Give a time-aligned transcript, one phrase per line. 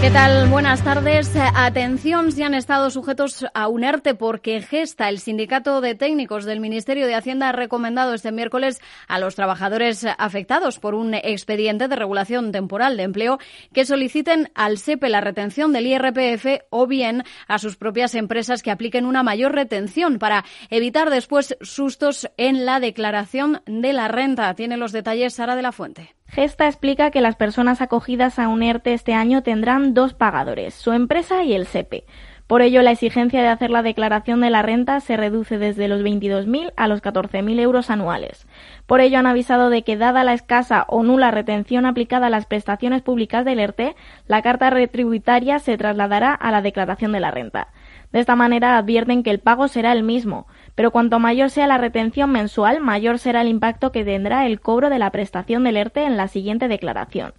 [0.00, 0.48] ¿Qué tal?
[0.48, 1.30] Buenas tardes.
[1.36, 6.58] Atención si han estado sujetos a un ERTE porque Gesta, el sindicato de técnicos del
[6.58, 11.96] Ministerio de Hacienda, ha recomendado este miércoles a los trabajadores afectados por un expediente de
[11.96, 13.38] regulación temporal de empleo
[13.74, 18.70] que soliciten al SEPE la retención del IRPF o bien a sus propias empresas que
[18.70, 24.54] apliquen una mayor retención para evitar después sustos en la declaración de la renta.
[24.54, 26.14] Tiene los detalles Sara de la Fuente.
[26.30, 30.92] Gesta explica que las personas acogidas a un ERTE este año tendrán dos pagadores, su
[30.92, 32.04] empresa y el SEPE.
[32.46, 36.02] Por ello, la exigencia de hacer la declaración de la renta se reduce desde los
[36.02, 38.46] 22.000 a los 14.000 euros anuales.
[38.86, 42.46] Por ello, han avisado de que, dada la escasa o nula retención aplicada a las
[42.46, 43.96] prestaciones públicas del ERTE,
[44.28, 47.68] la carta retributaria se trasladará a la declaración de la renta.
[48.12, 51.78] De esta manera advierten que el pago será el mismo, pero cuanto mayor sea la
[51.78, 56.04] retención mensual, mayor será el impacto que tendrá el cobro de la prestación del ERTE
[56.04, 57.32] en la siguiente declaración.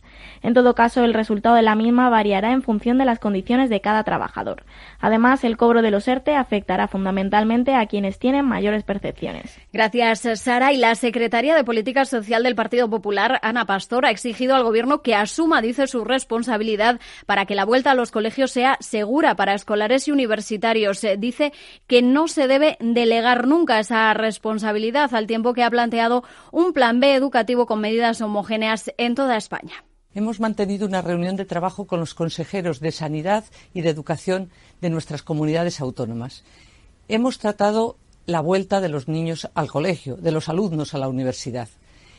[0.44, 3.82] En todo caso, el resultado de la misma variará en función de las condiciones de
[3.82, 4.64] cada trabajador.
[5.00, 9.60] Además, el cobro de los ERTE afectará fundamentalmente a quienes tienen mayores percepciones.
[9.72, 10.74] Gracias, Sara.
[10.74, 15.02] Y la Secretaría de Política Social del Partido Popular, Ana Pastor, ha exigido al Gobierno
[15.02, 19.54] que asuma, dice, su responsabilidad para que la vuelta a los colegios sea segura para
[19.54, 21.04] escolares y universitarios.
[21.04, 21.54] Eh, dice
[21.88, 27.00] que no se debe delegar nunca esa responsabilidad, al tiempo que ha planteado un plan
[27.00, 29.84] B educativo con medidas homogéneas en toda España.
[30.14, 34.50] Hemos mantenido una reunión de trabajo con los consejeros de Sanidad y de Educación
[34.82, 36.44] de nuestras comunidades autónomas.
[37.08, 37.96] Hemos tratado
[38.26, 41.70] la vuelta de los niños al colegio, de los alumnos a la universidad.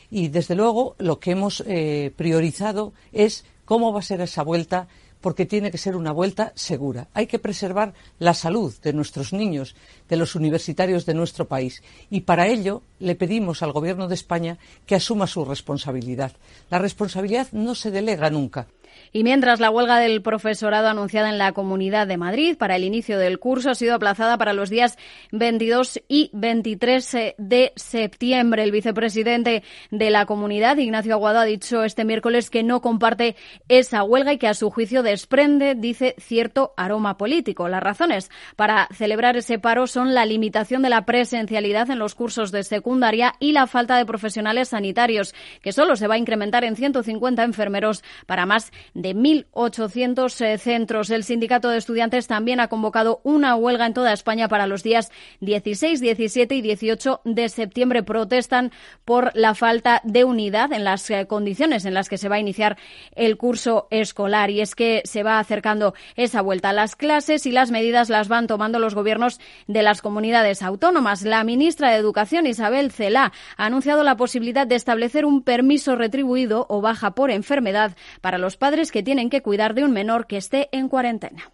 [0.09, 4.87] Y, desde luego, lo que hemos eh, priorizado es cómo va a ser esa vuelta
[5.23, 7.07] porque tiene que ser una vuelta segura.
[7.13, 9.73] Hay que preservar la salud de nuestros niños,
[10.09, 11.81] de los universitarios de nuestro país.
[12.09, 16.33] Y para ello le pedimos al Gobierno de España que asuma su responsabilidad.
[16.69, 18.67] La responsabilidad no se delega nunca.
[19.11, 23.19] Y mientras la huelga del profesorado anunciada en la Comunidad de Madrid para el inicio
[23.19, 24.97] del curso ha sido aplazada para los días
[25.31, 31.83] 22 y 23 eh, de septiembre, el vicepresidente de la comunidad, Ignacio Aguado, ha dicho
[31.83, 33.35] este miércoles que no comparte
[33.67, 37.69] esa huelga y que a su juicio desprende, dice, cierto aroma político.
[37.69, 42.51] Las razones para celebrar ese paro son la limitación de la presencialidad en los cursos
[42.51, 46.75] de secundaria y la falta de profesionales sanitarios, que solo se va a incrementar en
[46.75, 51.09] 150 enfermeros para más de 1.800 eh, centros.
[51.09, 55.11] El sindicato de estudiantes también ha convocado una huelga en toda España para los días
[55.41, 58.03] 16, 17 y 18 de septiembre.
[58.03, 58.71] Protestan
[59.05, 62.39] por la falta de unidad en las eh, condiciones en las que se va a
[62.39, 62.77] iniciar
[63.15, 64.49] el curso escolar.
[64.49, 68.27] Y es que se va acercando esa vuelta a las clases y las medidas las
[68.27, 71.23] van tomando los gobiernos de las comunidades autónomas.
[71.23, 76.65] La ministra de Educación, Isabel Celá, ha anunciado la posibilidad de establecer un permiso retribuido
[76.69, 80.37] o baja por enfermedad para los padres que tienen que cuidar de un menor que
[80.37, 81.51] esté en cuarentena.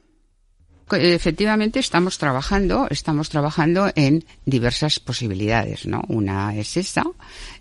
[0.92, 6.02] Efectivamente, estamos trabajando, estamos trabajando en diversas posibilidades, ¿no?
[6.08, 7.04] Una es esa,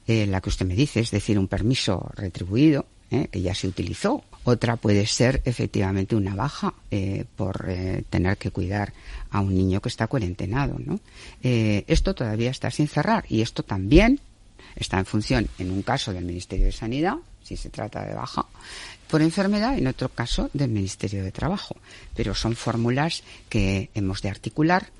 [0.07, 3.29] eh, la que usted me dice, es decir, un permiso retribuido, ¿eh?
[3.31, 4.25] que ya se utilizó.
[4.45, 7.67] Otra puede ser efectivamente una baja eh, por
[8.09, 8.95] tener que cuidar
[9.31, 10.79] a un niño que está cuarentenado,
[11.43, 14.21] esto todavía está sin cerrar y esto también
[14.75, 18.47] está en función, en un caso del Ministerio de Sanidad, si se trata de baja,
[19.09, 21.77] por enfermedad, en otro caso del Ministerio de Trabajo.
[22.15, 24.91] Pero son fórmulas que hemos de articular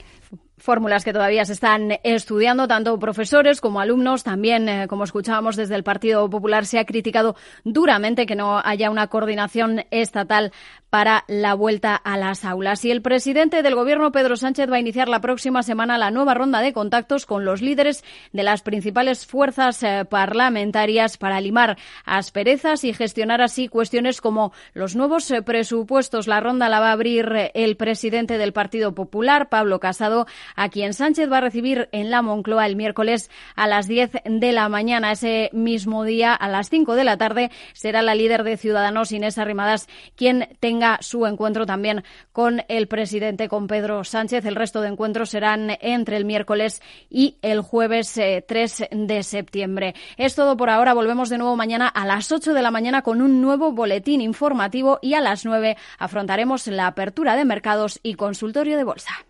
[0.59, 4.25] Fórmulas que todavía se están estudiando, tanto profesores como alumnos.
[4.25, 8.91] También, eh, como escuchábamos desde el Partido Popular, se ha criticado duramente que no haya
[8.91, 10.53] una coordinación estatal
[10.91, 12.85] para la vuelta a las aulas.
[12.85, 16.35] Y el presidente del Gobierno, Pedro Sánchez, va a iniciar la próxima semana la nueva
[16.35, 22.85] ronda de contactos con los líderes de las principales fuerzas eh, parlamentarias para limar asperezas
[22.85, 26.27] y gestionar así cuestiones como los nuevos eh, presupuestos.
[26.27, 30.27] La ronda la va a abrir el presidente del Partido Popular, Pablo Casado
[30.57, 34.53] a quien Sánchez va a recibir en la Moncloa el miércoles a las 10 de
[34.53, 35.13] la mañana.
[35.13, 39.39] Ese mismo día, a las 5 de la tarde, será la líder de Ciudadanos, Inés
[39.39, 44.45] Arrimadas, quien tenga su encuentro también con el presidente, con Pedro Sánchez.
[44.45, 49.95] El resto de encuentros serán entre el miércoles y el jueves 3 eh, de septiembre.
[50.17, 50.95] Es todo por ahora.
[50.95, 54.99] Volvemos de nuevo mañana a las 8 de la mañana con un nuevo boletín informativo
[55.03, 59.28] y a las 9 afrontaremos la apertura de mercados y consultorio de bolsa.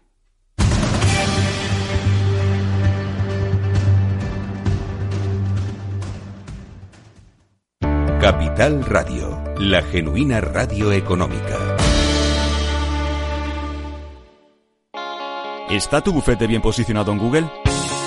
[8.21, 11.77] Capital Radio, la genuina radio económica.
[15.71, 17.68] ¿Está tu bufete bien posicionado en Google?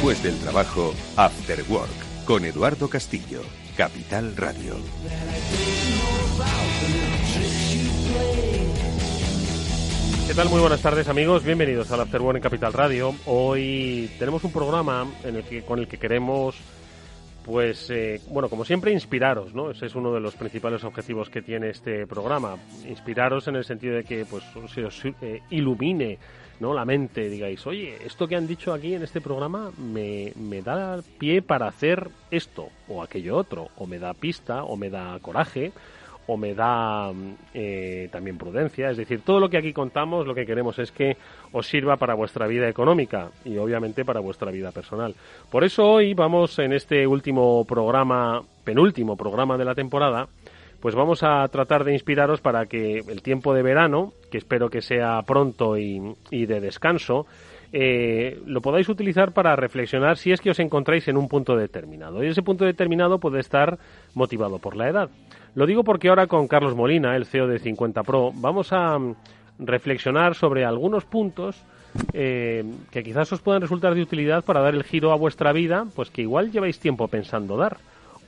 [0.00, 3.42] Después del trabajo, After Work, con Eduardo Castillo,
[3.76, 4.76] Capital Radio.
[10.26, 10.48] ¿Qué tal?
[10.48, 13.14] Muy buenas tardes amigos, bienvenidos al After Work en Capital Radio.
[13.26, 16.56] Hoy tenemos un programa en el que, con el que queremos
[17.44, 19.70] pues eh, bueno, como siempre, inspiraros, ¿no?
[19.70, 22.56] Ese es uno de los principales objetivos que tiene este programa.
[22.88, 26.18] Inspiraros en el sentido de que pues se os eh, ilumine
[26.60, 26.74] ¿no?
[26.74, 31.00] la mente, digáis, oye, esto que han dicho aquí en este programa me, me da
[31.18, 35.72] pie para hacer esto o aquello otro, o me da pista, o me da coraje,
[36.26, 37.12] o me da
[37.54, 38.90] eh, también prudencia.
[38.90, 41.16] Es decir, todo lo que aquí contamos lo que queremos es que
[41.50, 45.14] os sirva para vuestra vida económica y obviamente para vuestra vida personal.
[45.50, 50.28] Por eso hoy vamos en este último programa, penúltimo programa de la temporada,
[50.80, 54.80] pues vamos a tratar de inspiraros para que el tiempo de verano, que espero que
[54.80, 57.26] sea pronto y, de descanso,
[57.72, 62.24] eh, lo podáis utilizar para reflexionar si es que os encontráis en un punto determinado.
[62.24, 63.78] Y ese punto determinado puede estar
[64.14, 65.10] motivado por la edad.
[65.54, 69.16] Lo digo porque ahora con Carlos Molina, el CEO de 50 Pro, vamos a mm,
[69.58, 71.62] reflexionar sobre algunos puntos
[72.12, 75.86] eh, que quizás os puedan resultar de utilidad para dar el giro a vuestra vida,
[75.94, 77.78] pues que igual lleváis tiempo pensando dar,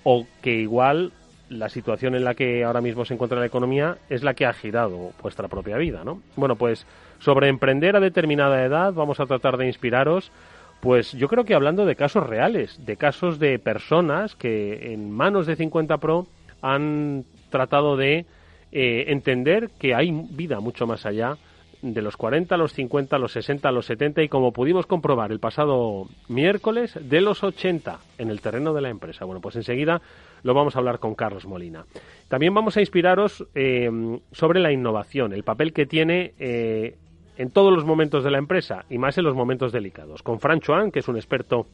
[0.04, 1.12] o que igual
[1.52, 4.52] la situación en la que ahora mismo se encuentra la economía es la que ha
[4.52, 6.20] girado vuestra propia vida, ¿no?
[6.36, 6.86] Bueno, pues
[7.18, 10.32] sobre emprender a determinada edad vamos a tratar de inspiraros,
[10.80, 15.46] pues yo creo que hablando de casos reales, de casos de personas que en manos
[15.46, 16.26] de 50 Pro
[16.60, 18.26] han tratado de
[18.72, 21.36] eh, entender que hay vida mucho más allá
[21.82, 24.86] de los 40 a los 50, a los 60, a los 70 y como pudimos
[24.86, 29.24] comprobar el pasado miércoles, de los 80 en el terreno de la empresa.
[29.24, 30.00] Bueno, pues enseguida
[30.42, 31.84] lo vamos a hablar con Carlos Molina.
[32.28, 33.90] También vamos a inspiraros eh,
[34.32, 36.96] sobre la innovación, el papel que tiene eh,
[37.36, 40.22] en todos los momentos de la empresa y más en los momentos delicados.
[40.22, 41.66] Con Fran Chuan, que es un experto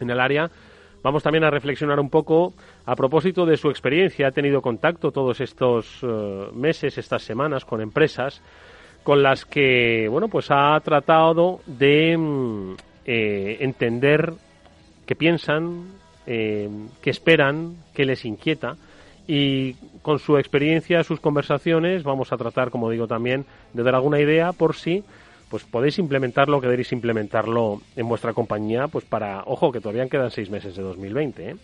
[0.00, 0.50] en el área,
[1.02, 2.54] vamos también a reflexionar un poco
[2.86, 4.28] a propósito de su experiencia.
[4.28, 8.42] Ha tenido contacto todos estos eh, meses, estas semanas con empresas
[9.02, 12.74] con las que, bueno, pues ha tratado de mm,
[13.06, 14.34] entender
[15.06, 15.97] qué piensan,
[16.30, 16.68] eh,
[17.00, 18.76] qué esperan, qué les inquieta
[19.26, 24.20] y con su experiencia, sus conversaciones, vamos a tratar, como digo también, de dar alguna
[24.20, 25.04] idea por si
[25.48, 30.50] pues podéis implementarlo, queréis implementarlo en vuestra compañía, pues para, ojo, que todavía quedan seis
[30.50, 31.50] meses de 2020.
[31.50, 31.56] ¿eh?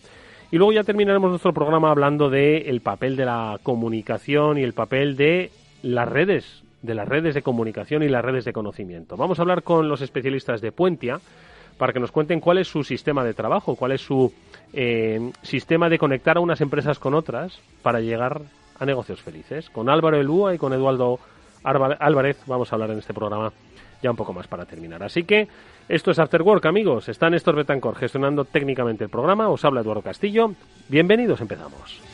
[0.50, 4.72] Y luego ya terminaremos nuestro programa hablando del el papel de la comunicación y el
[4.72, 5.50] papel de
[5.82, 9.18] las redes, de las redes de comunicación y las redes de conocimiento.
[9.18, 11.20] Vamos a hablar con los especialistas de Puentia
[11.78, 14.32] para que nos cuenten cuál es su sistema de trabajo, cuál es su
[14.72, 18.42] eh, sistema de conectar a unas empresas con otras para llegar
[18.78, 19.70] a negocios felices.
[19.70, 21.18] Con Álvaro Elúa y con Eduardo
[21.62, 23.52] Álvarez vamos a hablar en este programa
[24.02, 25.02] ya un poco más para terminar.
[25.02, 25.48] Así que
[25.88, 27.08] esto es After Work, amigos.
[27.08, 29.48] Está Néstor Betancor gestionando técnicamente el programa.
[29.48, 30.52] Os habla Eduardo Castillo.
[30.88, 32.13] Bienvenidos, empezamos.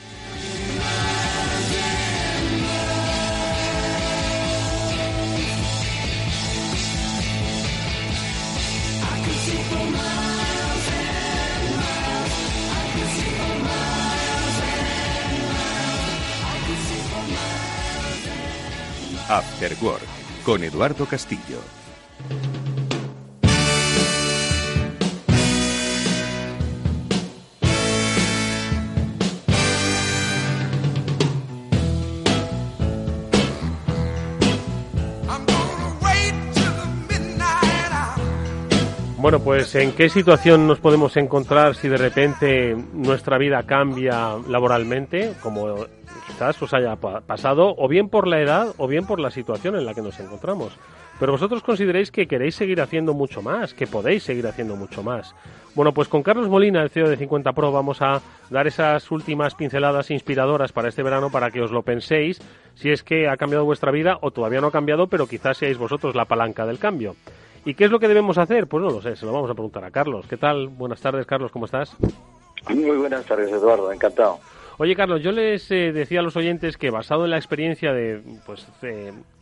[19.30, 20.02] After Work
[20.44, 21.60] con Eduardo Castillo.
[39.16, 45.34] Bueno, pues ¿en qué situación nos podemos encontrar si de repente nuestra vida cambia laboralmente,
[45.40, 45.86] como
[46.26, 49.86] quizás os haya pasado, o bien por la edad o bien por la situación en
[49.86, 50.76] la que nos encontramos?
[51.18, 55.34] Pero vosotros consideréis que queréis seguir haciendo mucho más, que podéis seguir haciendo mucho más.
[55.74, 59.54] Bueno, pues con Carlos Molina, el CEO de 50 Pro, vamos a dar esas últimas
[59.54, 62.40] pinceladas inspiradoras para este verano para que os lo penséis
[62.74, 65.76] si es que ha cambiado vuestra vida o todavía no ha cambiado, pero quizás seáis
[65.76, 67.14] vosotros la palanca del cambio.
[67.66, 68.66] ¿Y qué es lo que debemos hacer?
[68.66, 70.26] Pues no lo sé, se lo vamos a preguntar a Carlos.
[70.26, 70.68] ¿Qué tal?
[70.68, 71.94] Buenas tardes, Carlos, ¿cómo estás?
[72.68, 74.38] Muy buenas tardes, Eduardo, encantado.
[74.82, 78.22] Oye, Carlos, yo les eh, decía a los oyentes que basado en la experiencia de
[78.46, 78.66] pues,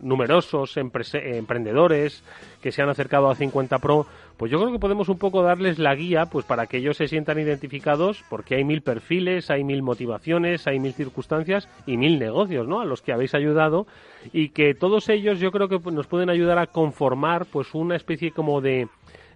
[0.01, 2.25] numerosos emprendedores
[2.61, 4.05] que se han acercado a 50 Pro,
[4.37, 7.07] pues yo creo que podemos un poco darles la guía pues para que ellos se
[7.07, 12.67] sientan identificados, porque hay mil perfiles, hay mil motivaciones, hay mil circunstancias y mil negocios,
[12.67, 12.81] ¿no?
[12.81, 13.87] A los que habéis ayudado
[14.33, 18.33] y que todos ellos yo creo que nos pueden ayudar a conformar pues una especie
[18.33, 18.89] como de,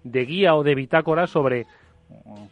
[0.03, 1.67] de guía o de bitácora sobre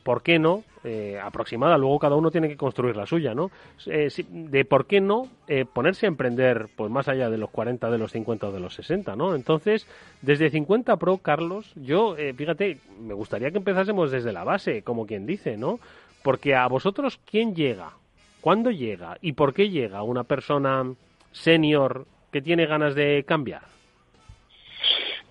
[0.02, 0.62] ¿por qué no?
[0.83, 3.50] Eh, aproximada, luego cada uno tiene que construir la suya, ¿no?
[3.87, 7.90] Eh, de por qué no eh, ponerse a emprender pues más allá de los 40,
[7.90, 9.35] de los 50 o de los 60, ¿no?
[9.35, 9.87] Entonces,
[10.23, 15.26] desde 50 Pro, Carlos, yo, fíjate, me gustaría que empezásemos desde la base, como quien
[15.26, 15.81] dice, ¿no?
[16.23, 17.93] Porque a vosotros, ¿quién llega?
[18.40, 19.19] ¿Cuándo llega?
[19.21, 20.85] ¿Y por qué llega una persona
[21.33, 23.62] senior que tiene ganas de cambiar?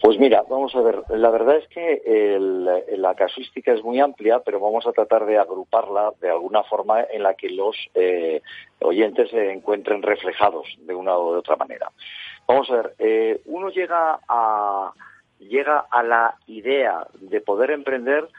[0.01, 2.38] Pues mira, vamos a ver, la verdad es que
[2.98, 7.24] la casuística es muy amplia, pero vamos a tratar de agruparla de alguna forma en
[7.24, 8.41] la que los eh,
[8.79, 11.91] oyentes se encuentren reflejados de una o de otra manera.
[12.48, 14.94] Vamos a ver, eh, uno llega a,
[15.39, 18.29] llega a la idea de poder emprender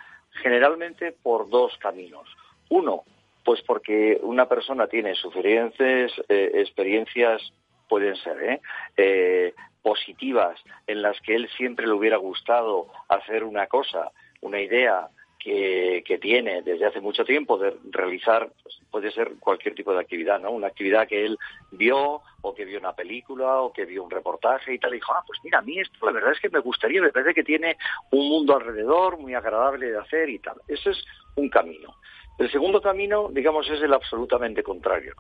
[0.43, 2.26] generalmente por dos caminos.
[2.71, 3.05] Uno,
[3.45, 7.52] pues porque una persona tiene suficientes eh, experiencias
[7.90, 8.61] pueden ser, ¿eh?
[8.97, 9.55] ¿eh?
[9.83, 14.11] Positivas en las que él siempre le hubiera gustado hacer una cosa,
[14.41, 15.09] una idea
[15.41, 20.39] que, tiene desde hace mucho tiempo de realizar, pues, puede ser cualquier tipo de actividad,
[20.39, 20.51] ¿no?
[20.51, 21.39] Una actividad que él
[21.73, 25.13] vio o que vio una película o que vio un reportaje y tal, y dijo,
[25.15, 27.43] ah, pues mira, a mí esto la verdad es que me gustaría, me parece que
[27.43, 27.77] tiene
[28.11, 30.57] un mundo alrededor muy agradable de hacer y tal.
[30.69, 31.05] Ese es
[31.37, 31.95] un camino.
[32.39, 35.15] El segundo camino, digamos, es el absolutamente contrario.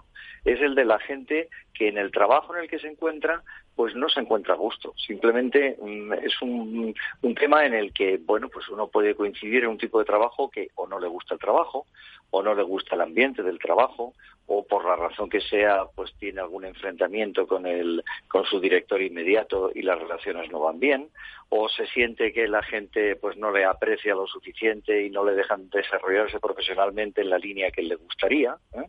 [0.44, 3.42] Es el de la gente que en el trabajo en el que se encuentra,
[3.74, 4.94] pues no se encuentra a gusto.
[4.96, 6.94] Simplemente mm, es un,
[7.38, 10.68] tema en el que, bueno, pues uno puede coincidir en un tipo de trabajo que
[10.74, 11.86] o no le gusta el trabajo,
[12.30, 14.12] o no le gusta el ambiente del trabajo,
[14.46, 19.00] o por la razón que sea, pues tiene algún enfrentamiento con el, con su director
[19.00, 21.08] inmediato y las relaciones no van bien,
[21.50, 25.34] o se siente que la gente pues no le aprecia lo suficiente y no le
[25.34, 28.56] dejan desarrollarse profesionalmente en la línea que le gustaría.
[28.74, 28.88] ¿eh?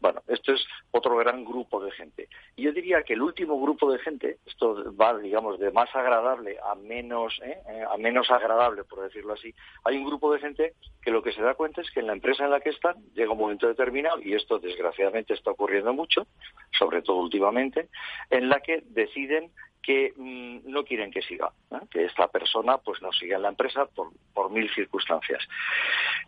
[0.00, 2.28] Bueno, esto es otro gran grupo de gente.
[2.56, 6.74] Yo diría que el último grupo de gente, esto va, digamos, de más agradable a
[6.74, 7.58] menos, ¿eh?
[7.68, 11.32] Eh, a menos agradable, por decirlo así, hay un grupo de gente que lo que
[11.32, 13.66] se da cuenta es que en la empresa en la que están llega un momento
[13.66, 16.26] determinado, y esto desgraciadamente está ocurriendo mucho,
[16.78, 17.88] sobre todo últimamente,
[18.30, 19.50] en la que deciden
[19.82, 21.52] que mm, no quieren que siga,
[21.90, 25.42] que esta persona pues no siga en la empresa por, por mil circunstancias.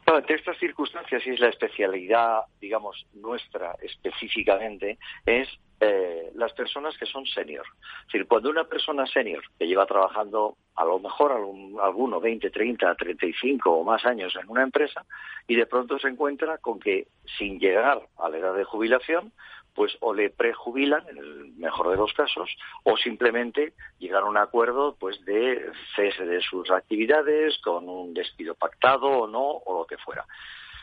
[0.07, 5.49] entre estas circunstancias, y es la especialidad, digamos, nuestra específicamente, es
[5.81, 7.66] eh, las personas que son senior.
[8.02, 12.50] Es decir, cuando una persona senior que lleva trabajando a lo mejor algún, alguno 20,
[12.50, 15.04] 30, 35 o más años en una empresa
[15.47, 19.33] y de pronto se encuentra con que sin llegar a la edad de jubilación
[19.75, 24.37] pues o le prejubilan, en el mejor de los casos, o simplemente llegar a un
[24.37, 29.87] acuerdo pues de cese de sus actividades con un despido pactado o no, o lo
[29.87, 30.25] que fuera.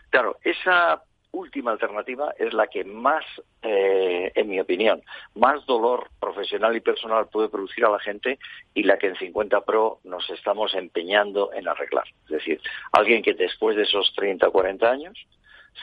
[0.10, 3.24] Claro, esa última alternativa es la que más,
[3.62, 5.02] eh, en mi opinión,
[5.36, 8.40] más dolor profesional y personal puede producir a la gente
[8.74, 12.06] y la que en 50 Pro nos estamos empeñando en arreglar.
[12.26, 12.62] Es decir,
[12.92, 15.28] alguien que después de esos 30 o 40 años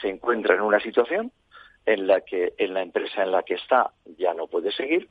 [0.01, 1.31] se encuentra en una situación
[1.85, 5.09] en la que en la empresa en la que está ya no puede seguir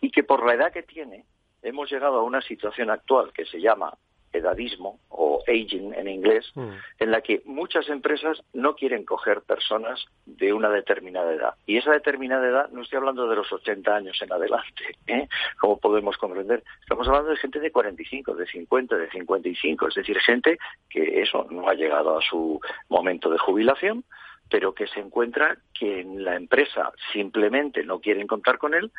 [0.00, 1.24] y que por la edad que tiene
[1.62, 3.92] hemos llegado a una situación actual que se llama
[4.36, 6.70] edadismo o aging en inglés, mm.
[6.98, 11.54] en la que muchas empresas no quieren coger personas de una determinada edad.
[11.66, 15.28] Y esa determinada edad no estoy hablando de los 80 años en adelante, ¿eh?
[15.58, 16.62] como podemos comprender.
[16.80, 21.46] Estamos hablando de gente de 45, de 50, de 55, es decir, gente que eso
[21.50, 24.04] no ha llegado a su momento de jubilación,
[24.50, 28.92] pero que se encuentra que en la empresa simplemente no quieren contar con él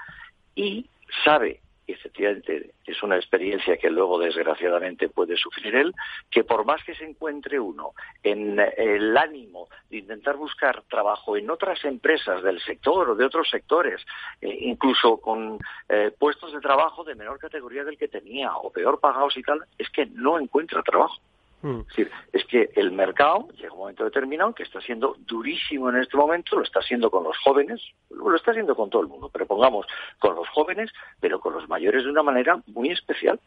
[0.55, 0.89] y
[1.23, 5.95] sabe y efectivamente es una experiencia que luego desgraciadamente puede sufrir él,
[6.29, 11.49] que por más que se encuentre uno en el ánimo de intentar buscar trabajo en
[11.49, 14.05] otras empresas del sector o de otros sectores,
[14.41, 18.99] eh, incluso con eh, puestos de trabajo de menor categoría del que tenía o peor
[18.99, 21.21] pagados y tal, es que no encuentra trabajo.
[21.61, 21.79] Mm.
[21.79, 25.97] Es decir, es que el mercado llega un momento determinado que está siendo durísimo en
[25.97, 29.29] este momento, lo está haciendo con los jóvenes, lo está haciendo con todo el mundo,
[29.31, 29.87] pero pongamos
[30.19, 33.39] con los jóvenes, pero con los mayores de una manera muy especial.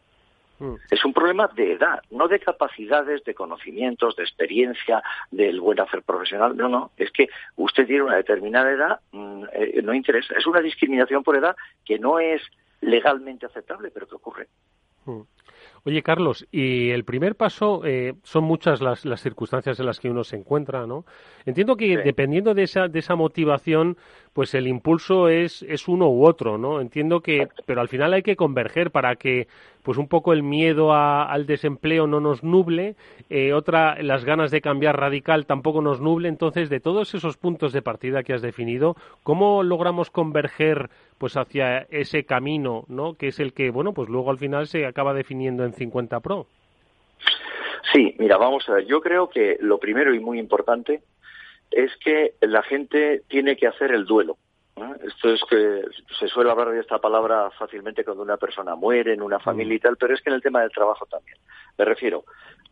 [0.59, 0.75] Mm.
[0.91, 5.01] Es un problema de edad, no de capacidades, de conocimientos, de experiencia,
[5.31, 6.55] del buen hacer profesional.
[6.55, 10.35] No, no, es que usted tiene una determinada edad, mm, eh, no interesa.
[10.37, 12.41] Es una discriminación por edad que no es
[12.81, 14.47] legalmente aceptable, pero que ocurre.
[15.83, 20.11] Oye, Carlos, y el primer paso eh, son muchas las, las, circunstancias en las que
[20.11, 21.05] uno se encuentra, ¿no?
[21.43, 23.97] Entiendo que dependiendo de esa, de esa motivación,
[24.33, 26.81] pues el impulso es, es uno u otro, ¿no?
[26.81, 29.47] Entiendo que, pero al final hay que converger para que,
[29.81, 32.95] pues un poco el miedo al desempleo no nos nuble,
[33.31, 36.29] eh, otra, las ganas de cambiar radical tampoco nos nuble.
[36.29, 40.91] Entonces, de todos esos puntos de partida que has definido, ¿cómo logramos converger
[41.21, 43.13] pues hacia ese camino, ¿no?
[43.13, 46.47] Que es el que, bueno, pues luego al final se acaba definiendo en 50 Pro.
[47.93, 48.87] Sí, mira, vamos a ver.
[48.87, 51.03] Yo creo que lo primero y muy importante
[51.69, 54.37] es que la gente tiene que hacer el duelo.
[55.05, 55.83] Esto es que
[56.17, 59.41] se suele hablar de esta palabra fácilmente cuando una persona muere en una mm.
[59.41, 61.37] familia y tal, pero es que en el tema del trabajo también.
[61.77, 62.23] Me refiero,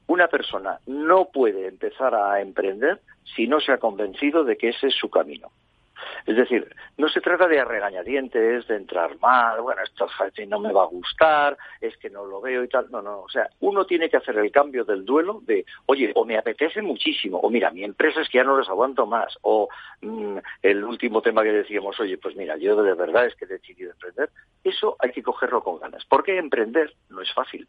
[0.08, 3.00] una persona no puede empezar a emprender
[3.36, 5.51] si no se ha convencido de que ese es su camino.
[6.25, 10.08] Es decir, no se trata de regañadientes, de entrar mal, bueno, esto
[10.48, 12.89] no me va a gustar, es que no lo veo y tal.
[12.91, 16.25] No, no, o sea, uno tiene que hacer el cambio del duelo de, oye, o
[16.25, 19.70] me apetece muchísimo, o mira, mi empresa es que ya no les aguanto más, o
[20.01, 23.48] mm, el último tema que decíamos, oye, pues mira, yo de verdad es que he
[23.48, 24.29] decidido emprender.
[24.63, 27.68] Eso hay que cogerlo con ganas, porque emprender no es fácil.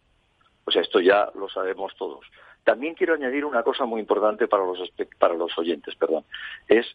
[0.65, 2.25] O sea, esto ya lo sabemos todos.
[2.65, 4.79] También quiero añadir una cosa muy importante para los,
[5.19, 6.25] para los oyentes, perdón.
[6.69, 6.87] Es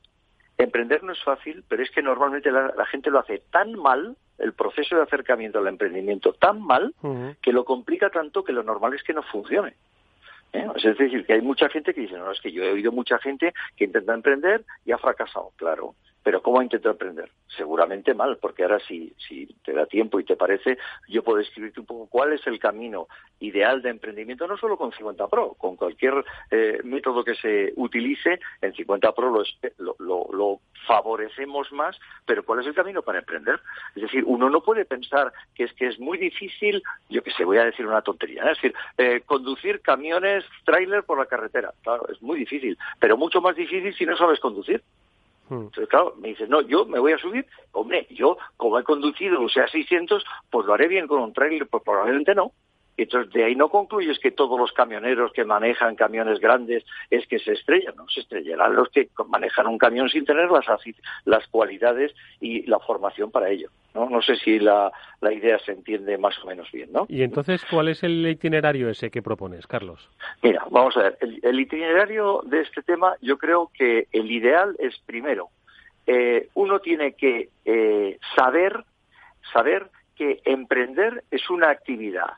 [0.57, 4.53] Emprender no es fácil, pero es que normalmente la, gente lo hace tan mal, el
[4.53, 6.93] proceso de acercamiento al emprendimiento tan mal,
[7.41, 9.75] que lo complica tanto que lo normal es que no funcione.
[10.53, 10.67] ¿Eh?
[10.75, 13.19] Es decir, que hay mucha gente que dice, no, es que yo he oído mucha
[13.19, 15.51] gente que intenta emprender y ha fracasado.
[15.58, 17.29] Claro, pero ¿cómo intentado emprender?
[17.55, 21.79] Seguramente mal, porque ahora si, si te da tiempo y te parece, yo puedo describirte
[21.79, 23.07] un poco cuál es el camino
[23.39, 28.39] ideal de emprendimiento, no solo con 50 Pro, con cualquier eh, método que se utilice,
[28.59, 33.59] en 50 Pro lo, lo, lo, favorecemos más, pero ¿cuál es el camino para emprender?
[33.95, 37.43] Es decir, uno no puede pensar que es que es muy difícil, yo que sé,
[37.43, 42.07] voy a decir una tontería, es decir, eh, conducir camiones, tráiler por la carretera, claro,
[42.09, 44.81] es muy difícil, pero mucho más difícil si no sabes conducir.
[45.49, 45.63] Hmm.
[45.65, 47.45] Entonces, claro, me dice, no, yo me voy a subir.
[47.71, 51.67] Hombre, yo, como he conducido, o sea, 600, pues lo haré bien con un trailer,
[51.67, 52.51] pues probablemente no.
[52.97, 57.39] Entonces, de ahí no concluyes que todos los camioneros que manejan camiones grandes es que
[57.39, 58.08] se estrellan, ¿no?
[58.08, 60.65] Se estrellarán los que manejan un camión sin tener las,
[61.25, 64.10] las cualidades y la formación para ello, ¿no?
[64.10, 67.05] No sé si la, la idea se entiende más o menos bien, ¿no?
[67.10, 70.10] Y entonces, ¿cuál es el itinerario ese que propones, Carlos?
[70.41, 71.17] Mira, vamos a ver.
[71.19, 75.49] El, itinerario de este tema, yo creo que el ideal es, primero,
[76.08, 78.86] eh, uno tiene que eh, saber,
[79.51, 82.34] saber que emprender es una actividad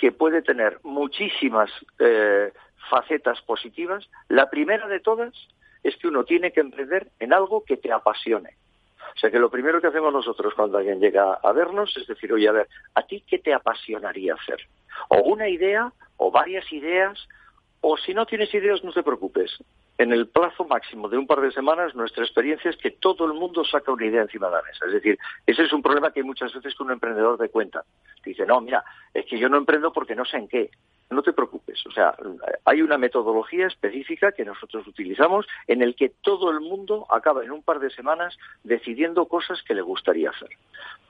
[0.00, 2.52] que puede tener muchísimas eh,
[2.88, 4.08] facetas positivas.
[4.28, 5.34] La primera de todas
[5.82, 8.56] es que uno tiene que emprender en algo que te apasione.
[9.14, 12.32] O sea que lo primero que hacemos nosotros cuando alguien llega a vernos es decir,
[12.32, 14.66] oye, a ver, ¿a ti qué te apasionaría hacer?
[15.08, 17.18] O una idea, o varias ideas,
[17.82, 19.50] o si no tienes ideas, no te preocupes.
[20.00, 23.34] En el plazo máximo de un par de semanas, nuestra experiencia es que todo el
[23.34, 24.86] mundo saca una idea encima de la mesa.
[24.86, 27.84] Es decir, ese es un problema que muchas veces que un emprendedor de cuenta.
[28.24, 28.82] Dice, no, mira,
[29.12, 30.70] es que yo no emprendo porque no sé en qué.
[31.10, 31.84] No te preocupes.
[31.86, 32.14] O sea,
[32.64, 37.50] hay una metodología específica que nosotros utilizamos en el que todo el mundo acaba en
[37.50, 40.48] un par de semanas decidiendo cosas que le gustaría hacer.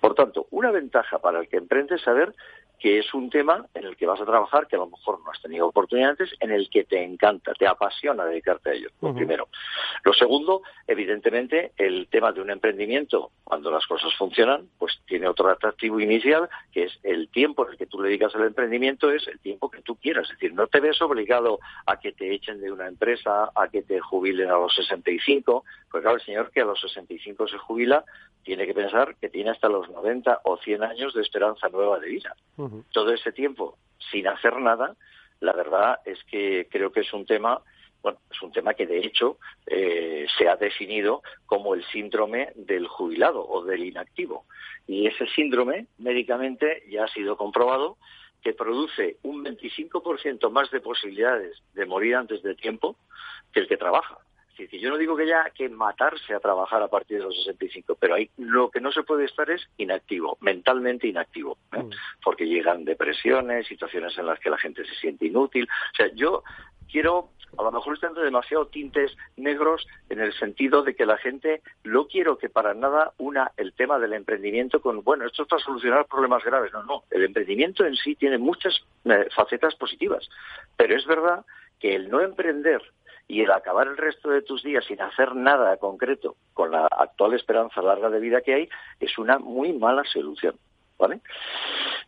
[0.00, 2.34] Por tanto, una ventaja para el que emprende es saber
[2.80, 5.30] que es un tema en el que vas a trabajar que a lo mejor no
[5.30, 9.48] has tenido oportunidades, en el que te encanta, te apasiona dedicarte a ello, lo primero.
[10.02, 15.50] Lo segundo, evidentemente, el tema de un emprendimiento, cuando las cosas funcionan, pues tiene otro
[15.50, 19.28] atractivo inicial, que es el tiempo en el que tú le dedicas al emprendimiento, es
[19.28, 20.24] el tiempo que tú quieras.
[20.24, 23.82] Es decir, no te ves obligado a que te echen de una empresa, a que
[23.82, 28.04] te jubilen a los 65, porque claro, el señor que a los 65 se jubila,
[28.42, 32.08] tiene que pensar que tiene hasta los 90 o 100 años de esperanza nueva de
[32.08, 32.34] vida.
[32.92, 33.78] Todo ese tiempo
[34.10, 34.96] sin hacer nada,
[35.40, 37.62] la verdad es que creo que es un tema
[38.02, 42.86] bueno, es un tema que de hecho eh, se ha definido como el síndrome del
[42.86, 44.46] jubilado o del inactivo.
[44.86, 47.98] Y ese síndrome médicamente ya ha sido comprobado
[48.42, 52.96] que produce un 25% más de posibilidades de morir antes de tiempo
[53.52, 54.18] que el que trabaja
[54.68, 58.14] yo no digo que haya que matarse a trabajar a partir de los 65, pero
[58.14, 61.82] ahí lo que no se puede estar es inactivo, mentalmente inactivo, ¿eh?
[61.82, 61.90] mm.
[62.22, 65.68] porque llegan depresiones, situaciones en las que la gente se siente inútil.
[65.92, 66.42] O sea, yo
[66.90, 71.62] quiero a lo mejor están demasiado tintes negros en el sentido de que la gente
[71.84, 75.62] no quiero que para nada una el tema del emprendimiento con, bueno, esto es para
[75.62, 76.72] solucionar problemas graves.
[76.72, 77.04] No, no.
[77.10, 80.28] El emprendimiento en sí tiene muchas eh, facetas positivas.
[80.76, 81.44] Pero es verdad
[81.78, 82.82] que el no emprender
[83.30, 87.34] y el acabar el resto de tus días sin hacer nada concreto con la actual
[87.34, 90.56] esperanza larga de vida que hay es una muy mala solución.
[91.00, 91.20] ¿Vale?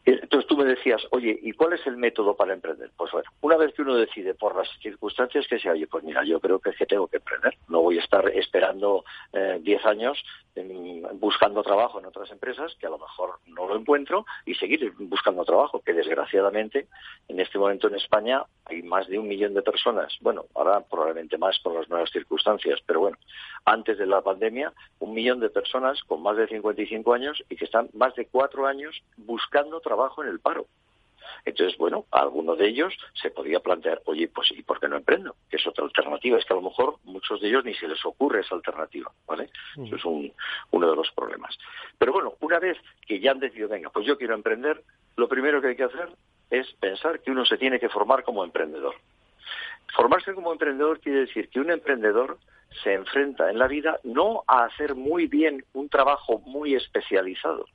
[0.04, 2.90] Entonces tú me decías, oye, ¿y cuál es el método para emprender?
[2.96, 6.24] Pues bueno, una vez que uno decide por las circunstancias que sea, oye, pues mira,
[6.24, 7.56] yo creo que es que tengo que emprender.
[7.68, 10.22] No voy a estar esperando 10 eh, años
[11.14, 15.44] buscando trabajo en otras empresas, que a lo mejor no lo encuentro, y seguir buscando
[15.44, 16.88] trabajo, que desgraciadamente
[17.28, 20.14] en este momento en España hay más de un millón de personas.
[20.20, 23.16] Bueno, ahora probablemente más con las nuevas circunstancias, pero bueno,
[23.64, 27.64] antes de la pandemia, un millón de personas con más de 55 años y que
[27.64, 28.81] están más de cuatro años
[29.16, 30.66] buscando trabajo en el paro.
[31.44, 34.96] Entonces, bueno, a alguno de ellos se podría plantear, oye, pues ¿y por qué no
[34.96, 35.36] emprendo?
[35.48, 36.38] Que es otra alternativa.
[36.38, 39.50] Es que a lo mejor muchos de ellos ni se les ocurre esa alternativa, ¿vale?
[39.84, 41.56] Eso es uno de los problemas.
[41.98, 44.82] Pero bueno, una vez que ya han decidido, venga, pues yo quiero emprender,
[45.16, 46.10] lo primero que hay que hacer
[46.50, 48.94] es pensar que uno se tiene que formar como emprendedor.
[49.94, 52.38] Formarse como emprendedor quiere decir que un emprendedor
[52.82, 57.66] se enfrenta en la vida no a hacer muy bien un trabajo muy especializado,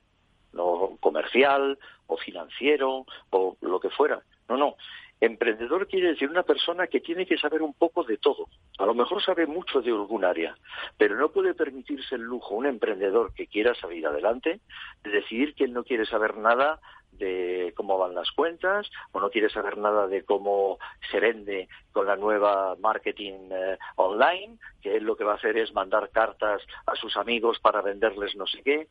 [0.52, 4.22] no comercial o financiero o lo que fuera.
[4.48, 4.76] No, no.
[5.20, 8.48] Emprendedor quiere decir una persona que tiene que saber un poco de todo.
[8.78, 10.56] A lo mejor sabe mucho de algún área,
[10.96, 14.60] pero no puede permitirse el lujo, un emprendedor que quiera salir adelante,
[15.02, 16.80] de decidir que él no quiere saber nada
[17.18, 20.78] de cómo van las cuentas o no quiere saber nada de cómo
[21.10, 25.56] se vende con la nueva marketing eh, online, que él lo que va a hacer
[25.58, 28.88] es mandar cartas a sus amigos para venderles no sé qué.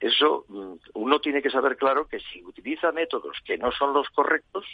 [0.00, 4.08] eso mm, uno tiene que saber claro que si utiliza métodos que no son los
[4.10, 4.64] correctos,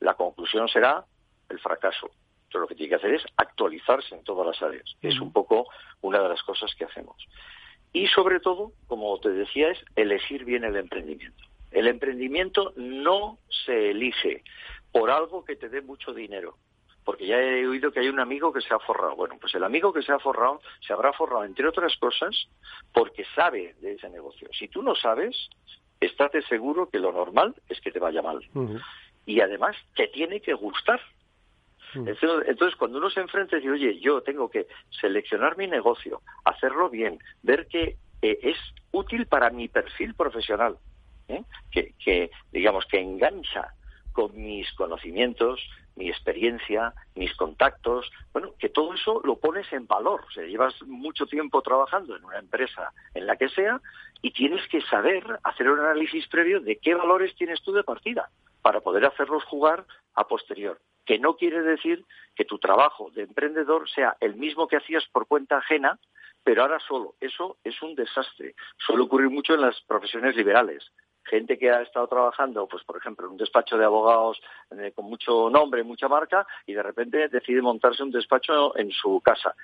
[0.00, 1.04] la conclusión será
[1.48, 2.10] el fracaso.
[2.46, 4.96] Entonces lo que tiene que hacer es actualizarse en todas las áreas.
[5.02, 5.66] Es un poco
[6.02, 7.16] una de las cosas que hacemos.
[7.92, 11.44] Y sobre todo, como te decía, es elegir bien el emprendimiento.
[11.74, 14.44] El emprendimiento no se elige
[14.92, 16.56] por algo que te dé mucho dinero.
[17.04, 19.16] Porque ya he oído que hay un amigo que se ha forrado.
[19.16, 22.48] Bueno, pues el amigo que se ha forrado se habrá forrado, entre otras cosas,
[22.92, 24.48] porque sabe de ese negocio.
[24.56, 25.36] Si tú no sabes,
[26.00, 28.40] estate seguro que lo normal es que te vaya mal.
[29.26, 31.00] Y además te tiene que gustar.
[31.94, 34.68] Entonces, cuando uno se enfrenta y dice, oye, yo tengo que
[35.00, 38.56] seleccionar mi negocio, hacerlo bien, ver que eh, es
[38.92, 40.76] útil para mi perfil profesional,
[41.28, 41.42] ¿eh?
[41.70, 43.74] que, digamos, que engancha
[44.12, 45.60] con mis conocimientos,
[45.96, 50.24] mi experiencia, mis contactos, bueno, que todo eso lo pones en valor.
[50.26, 53.80] O sea, llevas mucho tiempo trabajando en una empresa, en la que sea,
[54.22, 58.30] y tienes que saber hacer un análisis previo de qué valores tienes tú de partida
[58.62, 59.84] para poder hacerlos jugar
[60.14, 60.80] a posterior.
[61.04, 65.26] Que no quiere decir que tu trabajo de emprendedor sea el mismo que hacías por
[65.26, 65.98] cuenta ajena,
[66.44, 67.14] pero ahora solo.
[67.20, 68.54] Eso es un desastre.
[68.78, 70.92] Suele ocurrir mucho en las profesiones liberales
[71.24, 75.06] gente que ha estado trabajando, pues por ejemplo, en un despacho de abogados eh, con
[75.06, 79.54] mucho nombre, mucha marca, y de repente decide montarse un despacho en su casa.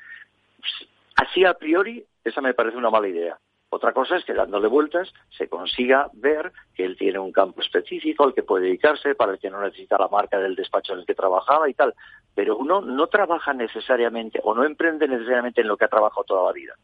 [1.16, 3.38] Así a priori, esa me parece una mala idea.
[3.72, 8.24] Otra cosa es que dándole vueltas se consiga ver que él tiene un campo específico
[8.24, 11.06] al que puede dedicarse, para el que no necesita la marca del despacho en el
[11.06, 11.94] que trabajaba y tal.
[12.34, 16.46] Pero uno no trabaja necesariamente o no emprende necesariamente en lo que ha trabajado toda
[16.46, 16.74] la vida.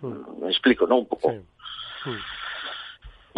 [0.00, 0.42] Mm.
[0.44, 0.98] Me explico, ¿no?
[0.98, 1.32] Un poco.
[1.32, 1.42] Mm.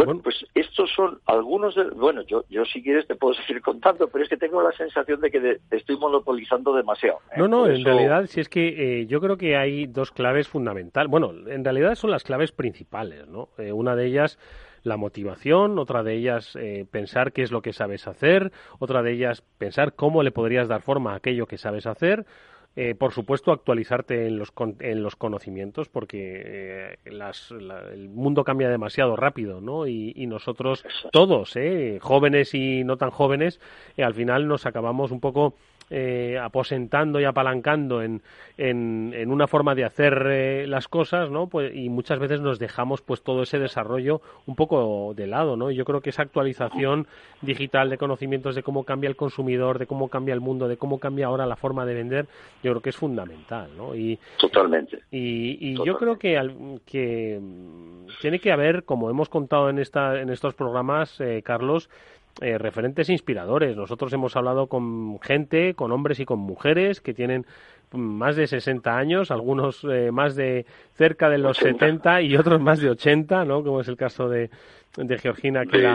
[0.05, 1.85] Bueno, pues estos son algunos de...
[1.91, 5.21] Bueno, yo, yo si quieres te puedo seguir contando, pero es que tengo la sensación
[5.21, 7.19] de que te estoy monopolizando demasiado.
[7.33, 7.39] ¿eh?
[7.39, 11.11] No, no, en realidad si es que eh, yo creo que hay dos claves fundamentales.
[11.11, 13.49] Bueno, en realidad son las claves principales, ¿no?
[13.59, 14.39] Eh, una de ellas
[14.85, 16.57] la motivación, otra de ellas
[16.93, 20.83] pensar qué es lo que sabes hacer, otra de ellas pensar cómo le podrías dar
[20.83, 22.25] forma a aquello que sabes hacer,
[22.81, 29.17] eh, por supuesto, actualizarte en los, en los conocimientos porque eh, el mundo cambia demasiado
[29.17, 29.89] rápido, ¿no?
[29.89, 31.99] Y, nosotros todos, ¿eh?
[32.01, 33.61] jóvenes y no tan jóvenes,
[33.97, 35.55] al final nos acabamos un poco
[35.91, 38.23] eh, aposentando y apalancando en,
[38.57, 41.49] en, una forma de hacer eh, las cosas, ¿no?
[41.49, 45.71] Pues, y muchas veces nos dejamos pues todo ese desarrollo un poco de lado, ¿no?
[45.71, 47.07] Yo creo que esa actualización
[47.43, 50.99] digital de conocimientos de cómo cambia el consumidor, de cómo cambia el mundo, de cómo
[50.99, 52.27] cambia ahora la forma de vender,
[52.63, 53.95] yo creo que es fundamental, ¿no?
[53.95, 55.01] Y, Totalmente.
[55.11, 56.39] Y, yo creo que,
[56.85, 61.89] que mm, tiene que haber, como hemos contado en, esta, en estos programas, eh, Carlos,
[62.41, 63.77] eh, referentes inspiradores.
[63.77, 67.47] Nosotros hemos hablado con gente, con hombres y con mujeres que tienen
[67.93, 72.81] más de 60 años, algunos eh, más de cerca de los 70 y otros más
[72.81, 73.63] de 80, ¿no?
[73.63, 74.51] Como es el caso de,
[74.97, 75.87] de Georgina, que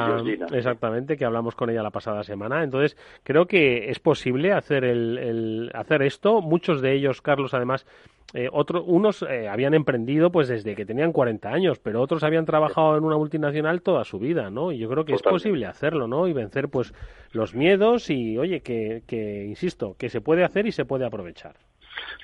[0.51, 2.63] exactamente, que hablamos con ella la pasada semana.
[2.63, 6.41] Entonces, creo que es posible hacer el, hacer esto.
[6.41, 7.85] Muchos de ellos, Carlos, además,
[8.33, 12.45] eh, otros, unos eh, habían emprendido pues desde que tenían 40 años, pero otros habían
[12.45, 14.71] trabajado en una multinacional toda su vida, ¿no?
[14.71, 16.27] Y yo creo que es posible hacerlo, ¿no?
[16.27, 16.93] Y vencer pues
[17.31, 21.55] los miedos y, oye, que, que, insisto, que se puede hacer y se puede aprovechar.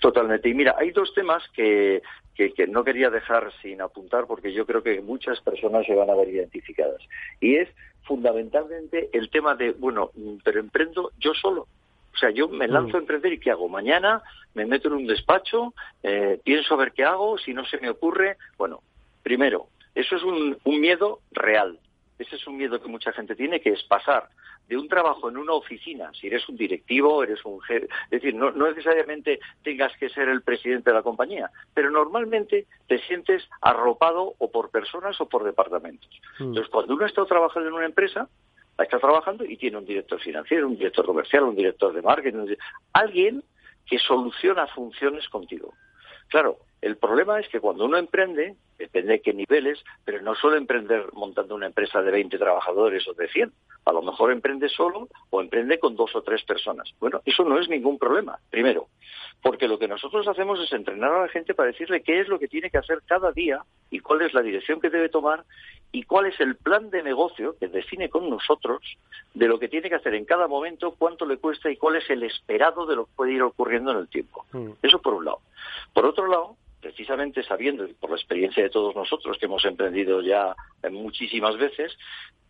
[0.01, 0.49] Totalmente.
[0.49, 2.01] Y mira, hay dos temas que,
[2.35, 6.15] que, no quería dejar sin apuntar porque yo creo que muchas personas se van a
[6.15, 7.01] ver identificadas.
[7.39, 7.69] Y es
[8.03, 10.11] fundamentalmente el tema de, bueno,
[10.43, 11.67] pero emprendo yo solo.
[12.13, 13.03] O sea, yo me lanzo a mm.
[13.03, 13.69] emprender y ¿qué hago?
[13.69, 14.21] Mañana
[14.53, 15.73] me meto en un despacho,
[16.03, 18.37] eh, pienso a ver qué hago, si no se me ocurre.
[18.57, 18.81] Bueno,
[19.21, 21.79] primero, eso es un, un miedo real.
[22.17, 24.27] Ese es un miedo que mucha gente tiene, que es pasar
[24.69, 28.35] de un trabajo en una oficina, si eres un directivo, eres un jefe, es decir,
[28.35, 34.35] no, necesariamente tengas que ser el presidente de la compañía, pero normalmente te sientes arropado
[34.37, 36.09] o por personas o por departamentos.
[36.37, 36.49] Mm.
[36.49, 38.29] Entonces, cuando uno está trabajando en una empresa,
[38.79, 42.55] está trabajando y tiene un director financiero, un director comercial, un director de marketing,
[42.93, 43.43] alguien
[43.87, 45.73] que soluciona funciones contigo.
[46.27, 50.57] Claro, el problema es que cuando uno emprende, depende de qué niveles, pero no suele
[50.57, 53.51] emprender montando una empresa de 20 trabajadores o de 100.
[53.85, 56.89] A lo mejor emprende solo o emprende con dos o tres personas.
[56.99, 58.87] Bueno, eso no es ningún problema, primero,
[59.41, 62.39] porque lo que nosotros hacemos es entrenar a la gente para decirle qué es lo
[62.39, 65.43] que tiene que hacer cada día y cuál es la dirección que debe tomar
[65.91, 68.81] y cuál es el plan de negocio que define con nosotros
[69.33, 72.09] de lo que tiene que hacer en cada momento, cuánto le cuesta y cuál es
[72.09, 74.45] el esperado de lo que puede ir ocurriendo en el tiempo.
[74.53, 74.71] Mm.
[74.81, 75.39] Eso por un lado.
[75.93, 80.55] Por otro lado, precisamente sabiendo, por la experiencia de todos nosotros que hemos emprendido ya
[80.91, 81.97] muchísimas veces,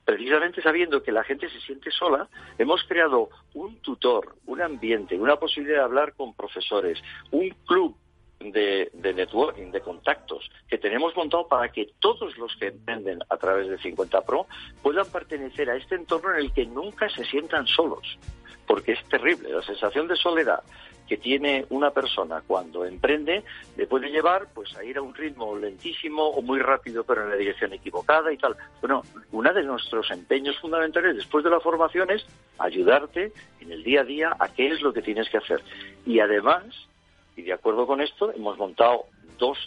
[0.05, 5.35] precisamente sabiendo que la gente se siente sola, hemos creado un tutor, un ambiente, una
[5.35, 7.95] posibilidad de hablar con profesores, un club
[8.39, 13.67] de, networking, de contactos que tenemos montado para que todos los que emprenden a través
[13.67, 14.47] de 50 Pro
[14.81, 18.17] puedan pertenecer a este entorno en el que nunca se sientan solos,
[18.65, 20.63] porque es terrible, la sensación de soledad
[21.09, 23.43] que tiene una persona cuando emprende
[23.75, 27.31] le puede llevar pues a ir a un ritmo lentísimo o muy rápido pero en
[27.31, 28.55] la dirección equivocada y tal.
[28.79, 32.23] Bueno, uno de nuestros empeños fundamentales después de la formación es
[32.59, 35.63] ayudarte en el día a día a qué es lo que tienes que hacer.
[36.05, 36.63] Y además,
[37.35, 39.05] y de acuerdo con esto, hemos montado
[39.39, 39.57] dos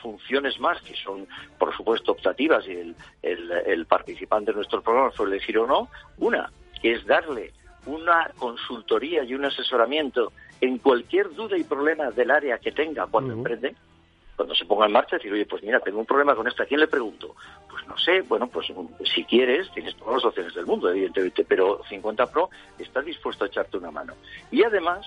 [0.00, 1.26] funciones más que son,
[1.58, 5.88] por supuesto, optativas y el, el, participante de nuestro programa suele decir o no.
[6.18, 7.52] Una, que es darle
[7.86, 13.32] una consultoría y un asesoramiento en cualquier duda y problema del área que tenga cuando
[13.32, 13.74] emprende,
[14.36, 16.66] cuando se ponga en marcha, decir, oye, pues mira, tengo un problema con esto, ¿a
[16.66, 17.34] quién le pregunto?
[17.68, 18.72] Pues no sé, bueno, pues
[19.12, 22.48] si quieres, tienes todas las opciones del mundo, evidentemente, pero 50 Pro
[22.78, 24.14] está dispuesto a echarte una mano.
[24.52, 25.04] Y además,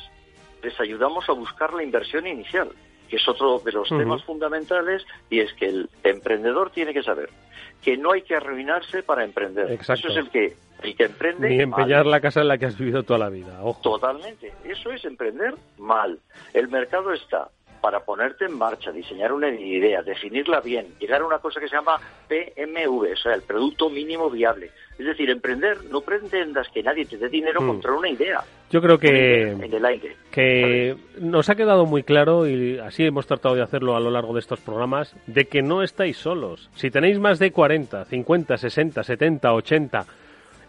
[0.62, 2.70] les ayudamos a buscar la inversión inicial,
[3.08, 7.30] que es otro de los temas fundamentales, y es que el emprendedor tiene que saber
[7.82, 9.72] que no hay que arruinarse para emprender.
[9.72, 11.50] Eso es el que el que emprende.
[11.50, 13.60] Ni empeñar la casa en la que has vivido toda la vida.
[13.62, 13.82] Ojo.
[13.82, 14.54] Totalmente.
[14.64, 16.20] Eso es emprender mal.
[16.54, 17.50] El mercado está
[17.86, 21.76] para ponerte en marcha, diseñar una idea, definirla bien, llegar a una cosa que se
[21.76, 24.72] llama PMV, o sea, el producto mínimo viable.
[24.98, 27.68] Es decir, emprender, no pretendas que nadie te dé dinero hmm.
[27.68, 28.44] contra una idea.
[28.72, 29.56] Yo creo que,
[30.32, 34.34] que nos ha quedado muy claro, y así hemos tratado de hacerlo a lo largo
[34.34, 36.72] de estos programas, de que no estáis solos.
[36.74, 40.06] Si tenéis más de 40, 50, 60, 70, 80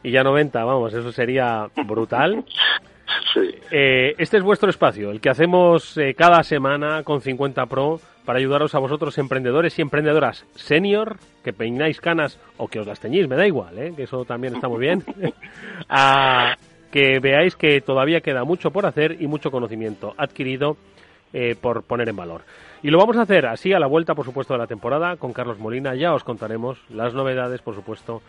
[0.06, 2.44] y ya 90, vamos, eso sería brutal.
[3.70, 8.38] Eh, este es vuestro espacio, el que hacemos eh, cada semana con 50 Pro para
[8.38, 13.28] ayudaros a vosotros emprendedores y emprendedoras senior que peináis canas o que os las teñís,
[13.28, 13.92] me da igual, ¿eh?
[13.94, 15.04] que eso también está muy bien,
[15.88, 16.56] a
[16.90, 20.76] que veáis que todavía queda mucho por hacer y mucho conocimiento adquirido
[21.60, 22.42] por poner en valor.
[22.82, 25.32] Y lo vamos a hacer así a la vuelta, por supuesto, de la temporada con
[25.32, 25.94] Carlos Molina.
[25.94, 28.22] Ya os contaremos las novedades, por supuesto,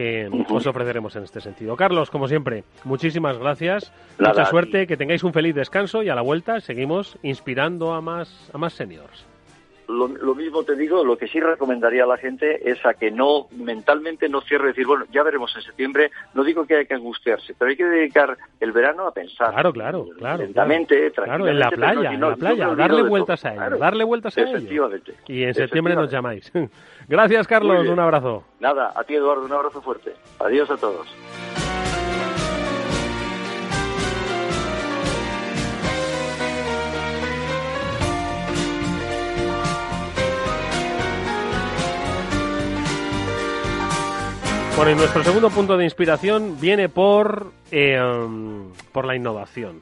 [0.00, 1.76] que os ofreceremos en este sentido.
[1.76, 6.22] Carlos, como siempre, muchísimas gracias, mucha suerte, que tengáis un feliz descanso y a la
[6.22, 9.26] vuelta seguimos inspirando a más, a más seniors
[9.90, 13.48] lo, mismo te digo, lo que sí recomendaría a la gente es a que no
[13.50, 17.54] mentalmente no cierre decir, bueno, ya veremos en septiembre, no digo que hay que angustiarse,
[17.58, 19.52] pero hay que dedicar el verano a pensar.
[19.52, 20.44] Claro, claro, claro.
[20.44, 21.46] Lentamente, claro.
[21.46, 24.90] en la playa, en la playa, darle vueltas a ello, darle vueltas a ello.
[25.26, 26.50] Y en septiembre nos llamáis.
[27.10, 28.44] Gracias, Carlos, un abrazo.
[28.60, 30.14] Nada, a ti, Eduardo, un abrazo fuerte.
[30.38, 31.08] Adiós a todos.
[44.76, 48.00] Bueno, y nuestro segundo punto de inspiración viene por, eh,
[48.92, 49.80] por la innovación.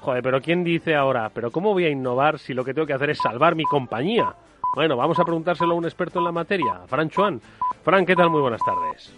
[0.00, 1.30] Joder, pero ¿quién dice ahora?
[1.30, 4.34] ¿Pero cómo voy a innovar si lo que tengo que hacer es salvar mi compañía?
[4.74, 7.40] Bueno, vamos a preguntárselo a un experto en la materia, Fran Chuan.
[7.82, 8.30] Fran, ¿qué tal?
[8.30, 9.12] Muy buenas tardes.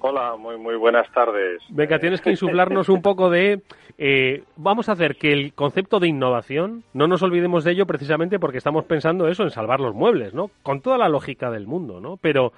[0.00, 1.62] Hola, muy muy buenas tardes.
[1.70, 3.62] Venga, tienes que insuflarnos un poco de...
[3.96, 8.38] Eh, vamos a hacer que el concepto de innovación, no nos olvidemos de ello precisamente
[8.38, 10.50] porque estamos pensando eso en salvar los muebles, ¿no?
[10.62, 12.16] Con toda la lógica del mundo, ¿no?
[12.18, 12.52] Pero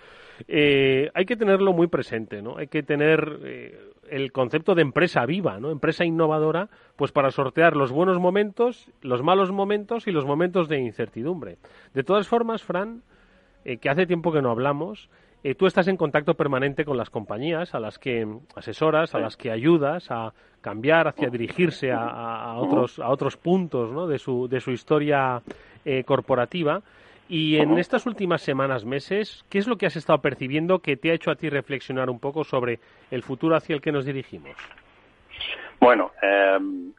[0.49, 2.59] eh, hay que tenerlo muy presente, ¿no?
[2.59, 3.79] Hay que tener eh,
[4.11, 5.71] el concepto de empresa viva, ¿no?
[5.71, 10.81] Empresa innovadora, pues para sortear los buenos momentos, los malos momentos y los momentos de
[10.81, 11.59] incertidumbre.
[11.95, 13.03] De todas formas, Fran,
[13.65, 15.09] que hace tiempo que no hablamos,
[15.43, 19.39] eh, tú estás en contacto permanente con las compañías a las que asesoras, a las
[19.39, 24.07] que ayudas a cambiar, hacia dirigirse a, otros, a otros puntos ¿no?
[24.07, 25.41] de, su, de su historia
[25.87, 26.83] eh, corporativa.
[27.31, 31.11] Y en estas últimas semanas, meses, ¿qué es lo que has estado percibiendo que te
[31.11, 32.81] ha hecho a ti reflexionar un poco sobre
[33.13, 34.57] el futuro hacia el que nos dirigimos?
[35.79, 36.59] Bueno, eh,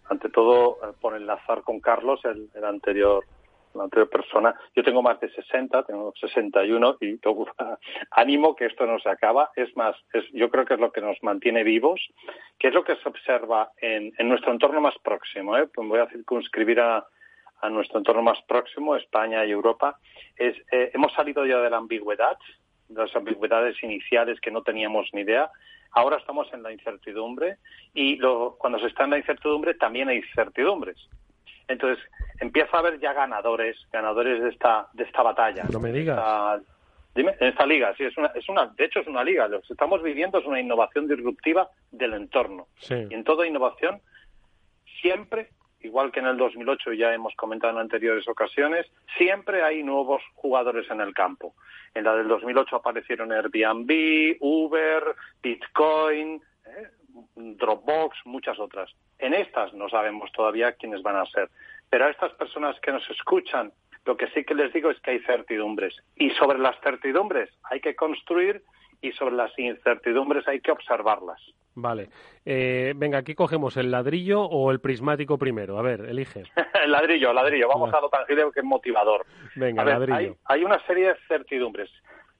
[0.09, 3.25] ante todo, por enlazar con Carlos, el anterior
[3.73, 4.55] la anterior persona.
[4.75, 7.19] Yo tengo más de 60, tengo 61 y
[8.11, 9.51] ánimo que esto no se acaba.
[9.55, 12.01] Es más, es, yo creo que es lo que nos mantiene vivos,
[12.59, 15.57] que es lo que se observa en, en nuestro entorno más próximo.
[15.57, 15.67] ¿eh?
[15.73, 17.05] Pues voy a circunscribir a,
[17.61, 19.97] a nuestro entorno más próximo, España y Europa.
[20.35, 22.37] Es, eh, hemos salido ya de la ambigüedad,
[22.87, 25.49] de las ambigüedades iniciales que no teníamos ni idea.
[25.91, 27.57] Ahora estamos en la incertidumbre
[27.93, 30.97] y lo, cuando se está en la incertidumbre también hay incertidumbres.
[31.67, 32.03] Entonces,
[32.39, 35.63] empieza a haber ya ganadores, ganadores de esta, de esta batalla.
[35.71, 36.61] No me digas.
[37.13, 39.47] dime, en esta liga, sí, es una, es una, de hecho es una liga.
[39.47, 42.67] Lo que estamos viviendo es una innovación disruptiva del entorno.
[42.89, 44.01] Y en toda innovación,
[45.01, 45.49] siempre,
[45.83, 48.85] igual que en el 2008 ya hemos comentado en anteriores ocasiones,
[49.17, 51.55] siempre hay nuevos jugadores en el campo.
[51.93, 55.03] En la del 2008 aparecieron Airbnb, Uber,
[55.41, 56.87] Bitcoin, ¿eh?
[57.35, 58.89] Dropbox, muchas otras.
[59.19, 61.49] En estas no sabemos todavía quiénes van a ser.
[61.89, 63.71] Pero a estas personas que nos escuchan,
[64.05, 65.95] lo que sí que les digo es que hay certidumbres.
[66.15, 68.63] Y sobre las certidumbres hay que construir
[69.01, 71.41] y sobre las incertidumbres hay que observarlas.
[71.75, 72.09] Vale.
[72.45, 75.77] Eh, venga, aquí cogemos el ladrillo o el prismático primero.
[75.77, 76.43] A ver, elige.
[76.83, 77.67] el ladrillo, ladrillo.
[77.67, 79.25] Vamos a lo tangible que es motivador.
[79.55, 80.15] Venga, ladrillo.
[80.15, 81.89] Hay, hay, una serie de certidumbres.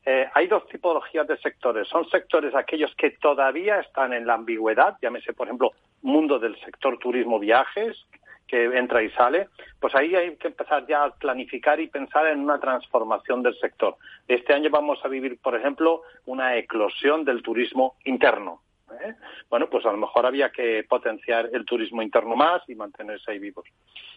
[0.05, 1.87] Eh, hay dos tipologías de sectores.
[1.87, 6.97] Son sectores aquellos que todavía están en la ambigüedad, llámese, por ejemplo, mundo del sector
[6.97, 8.05] turismo viajes,
[8.51, 9.47] que entra y sale,
[9.79, 13.95] pues ahí hay que empezar ya a planificar y pensar en una transformación del sector.
[14.27, 18.59] Este año vamos a vivir, por ejemplo, una eclosión del turismo interno.
[19.01, 19.15] ¿Eh?
[19.49, 23.39] Bueno, pues a lo mejor había que potenciar el turismo interno más y mantenerse ahí
[23.39, 23.65] vivos.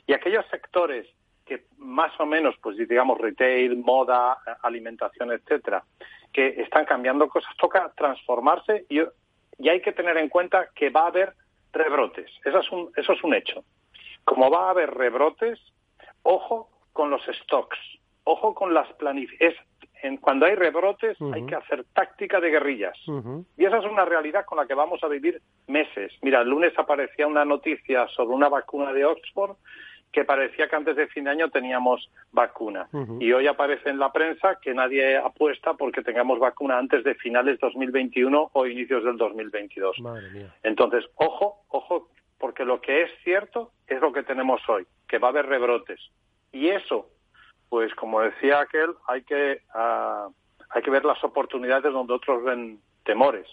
[0.07, 1.07] Y aquellos sectores
[1.45, 5.85] que más o menos, pues digamos, retail, moda, alimentación, etcétera,
[6.33, 9.01] que están cambiando cosas, toca transformarse y,
[9.59, 11.35] y hay que tener en cuenta que va a haber
[11.73, 12.31] rebrotes.
[12.45, 13.65] Eso es un, eso es un hecho.
[14.25, 15.61] Como va a haber rebrotes,
[16.23, 17.79] ojo con los stocks,
[18.25, 19.59] ojo con las planificaciones.
[20.21, 22.97] Cuando hay rebrotes hay que hacer táctica de guerrillas.
[23.57, 26.13] Y esa es una realidad con la que vamos a vivir meses.
[26.23, 29.57] Mira, el lunes aparecía una noticia sobre una vacuna de Oxford
[30.15, 32.89] que parecía que antes de fin de año teníamos vacuna.
[33.19, 37.59] Y hoy aparece en la prensa que nadie apuesta porque tengamos vacuna antes de finales
[37.59, 39.97] 2021 o inicios del 2022.
[40.63, 45.29] Entonces, ojo, ojo, porque lo que es cierto es lo que tenemos hoy, que va
[45.29, 46.01] a haber rebrotes.
[46.53, 47.09] Y eso,
[47.75, 50.33] pues como decía aquel, hay que, uh,
[50.71, 53.49] hay que ver las oportunidades donde otros ven temores.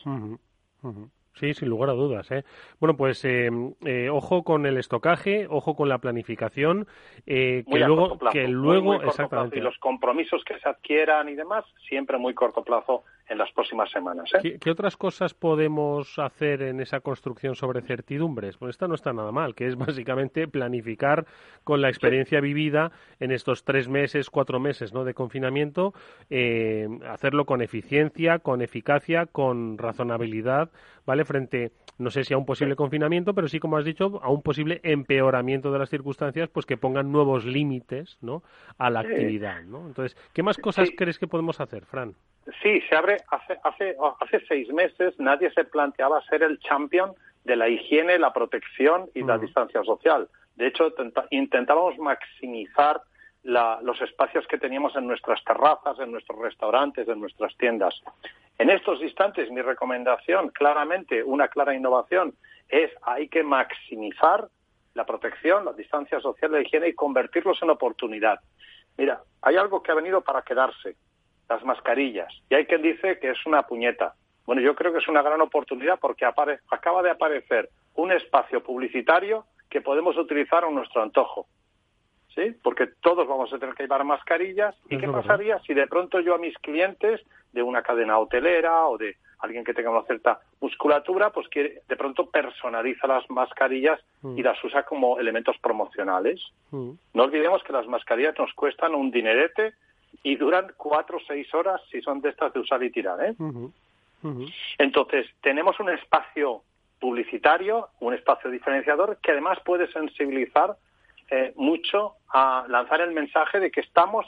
[1.40, 2.30] Sí, sin lugar a dudas.
[2.30, 2.44] ¿eh?
[2.80, 3.50] Bueno, pues eh,
[3.84, 6.86] eh, ojo con el estocaje, ojo con la planificación,
[7.26, 9.58] eh, que, luego, que luego, exactamente.
[9.58, 13.90] y los compromisos que se adquieran y demás, siempre muy corto plazo en las próximas
[13.90, 14.30] semanas.
[14.34, 14.60] ¿eh?
[14.60, 18.58] ¿Qué, otras cosas podemos hacer en esa construcción sobre certidumbres?
[18.58, 21.26] Pues esta no está nada mal, que es básicamente planificar
[21.64, 25.06] con la experiencia vivida en estos tres meses, cuatro meses ¿no?
[25.06, 25.94] de confinamiento,
[26.30, 30.70] eh, hacerlo con eficiencia, con eficacia, con razonabilidad,
[31.06, 31.24] ¿vale?
[31.24, 34.42] Frente, no sé si a un posible confinamiento, pero sí, como has dicho, a un
[34.42, 38.44] posible empeoramiento de las circunstancias, pues que pongan nuevos límites, ¿no?
[38.78, 39.88] A la actividad, ¿no?
[39.88, 42.16] Entonces, ¿qué más cosas crees que podemos hacer, Fran?
[42.64, 47.14] Sí, se abre hace, hace, hace seis meses nadie se planteaba ser el champion
[47.44, 50.28] de la higiene, la protección y la distancia social.
[50.56, 50.94] De hecho,
[51.32, 53.02] intentábamos maximizar
[53.44, 58.00] los espacios que teníamos en nuestras terrazas, en nuestros restaurantes, en nuestras tiendas.
[58.60, 62.36] En estos instantes, mi recomendación, claramente, una clara innovación,
[62.70, 64.48] es hay que maximizar
[64.94, 68.40] la protección, la distancia social, la higiene y convertirlos en oportunidad.
[68.98, 70.96] Mira, hay algo que ha venido para quedarse
[71.52, 72.32] las mascarillas.
[72.50, 74.16] Y hay quien dice que es una puñeta.
[74.46, 79.46] Bueno, yo creo que es una gran oportunidad porque acaba de aparecer un espacio publicitario
[79.70, 81.48] que podemos utilizar a nuestro antojo.
[82.34, 82.56] ¿Sí?
[82.64, 84.74] Porque todos vamos a tener que llevar mascarillas.
[84.90, 87.20] ¿Y qué pasaría si de pronto yo a mis clientes
[87.52, 91.96] de una cadena hotelera o de alguien que tenga una cierta musculatura, pues quiere, de
[91.98, 94.38] pronto personaliza las mascarillas Mm.
[94.38, 96.40] y las usa como elementos promocionales.
[96.72, 96.92] Mm.
[97.14, 99.74] No olvidemos que las mascarillas nos cuestan un dinerete
[100.24, 103.24] y duran cuatro o seis horas si son de estas de usar y tirar.
[103.24, 103.36] ¿eh?
[104.78, 106.62] Entonces, tenemos un espacio
[107.00, 110.76] publicitario, un espacio diferenciador que además puede sensibilizar
[111.32, 114.26] eh, mucho a lanzar el mensaje de que estamos,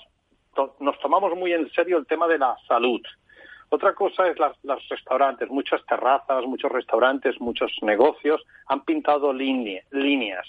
[0.56, 3.02] to- nos tomamos muy en serio el tema de la salud.
[3.70, 9.84] Otra cosa es las, los restaurantes, muchas terrazas, muchos restaurantes, muchos negocios han pintado línea-
[9.92, 10.48] líneas.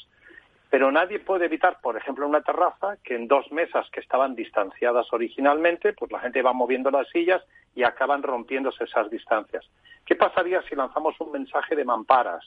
[0.74, 4.34] Pero nadie puede evitar, por ejemplo, en una terraza, que en dos mesas que estaban
[4.34, 7.40] distanciadas originalmente, pues la gente va moviendo las sillas
[7.76, 9.64] y acaban rompiéndose esas distancias.
[10.04, 12.44] ¿Qué pasaría si lanzamos un mensaje de mamparas?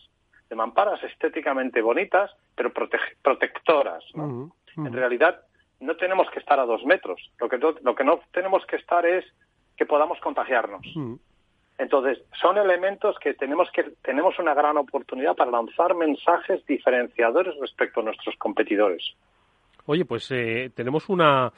[0.50, 4.04] De mamparas estéticamente bonitas, pero protectoras.
[4.14, 4.52] ¿no?
[4.76, 5.44] En realidad,
[5.80, 7.32] no tenemos que estar a dos metros.
[7.40, 9.24] Lo que, no, lo que no tenemos que estar es
[9.78, 10.86] que podamos contagiarnos.
[11.78, 18.00] Entonces, son elementos que tenemos que tenemos una gran oportunidad para lanzar mensajes diferenciadores respecto
[18.00, 19.16] a nuestros competidores.
[19.86, 21.54] Oye, pues eh, tenemos una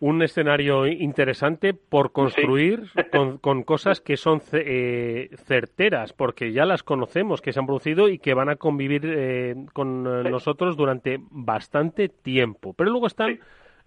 [0.00, 6.82] un escenario interesante por construir con, con cosas que son eh, certeras, porque ya las
[6.82, 11.18] conocemos, que se han producido y que van a convivir eh, con eh, nosotros durante
[11.30, 12.74] bastante tiempo.
[12.74, 13.38] Pero luego están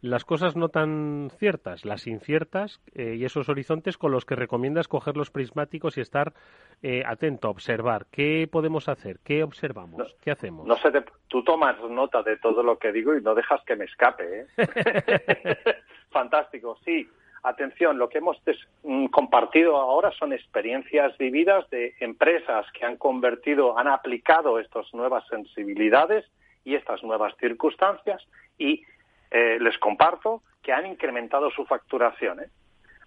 [0.01, 4.87] las cosas no tan ciertas, las inciertas eh, y esos horizontes con los que recomiendas
[4.87, 6.33] coger los prismáticos y estar
[6.81, 8.05] eh, atento, observar.
[8.11, 9.19] ¿Qué podemos hacer?
[9.25, 10.15] ¿Qué observamos?
[10.21, 10.65] ¿Qué hacemos?
[10.65, 10.89] No sé,
[11.27, 14.41] tú tomas nota de todo lo que digo y no dejas que me escape.
[14.41, 14.45] ¿eh?
[16.11, 17.07] Fantástico, sí.
[17.43, 22.97] Atención, lo que hemos des- mm, compartido ahora son experiencias vividas de empresas que han
[22.97, 26.25] convertido, han aplicado estas nuevas sensibilidades
[26.65, 28.21] y estas nuevas circunstancias
[28.57, 28.83] y
[29.31, 32.39] eh, les comparto que han incrementado su facturación.
[32.39, 32.49] ¿eh?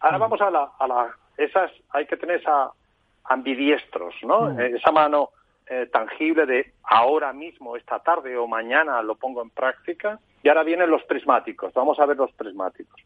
[0.01, 2.70] Ahora vamos a la, a la, esas, hay que tener esa
[3.25, 4.51] ambidiestros, ¿no?
[4.51, 4.61] Mm.
[4.61, 5.31] Eh, esa mano
[5.91, 10.18] tangible de ahora mismo, esta tarde o mañana lo pongo en práctica.
[10.43, 11.73] Y ahora vienen los prismáticos.
[11.73, 13.01] Vamos a ver los prismáticos.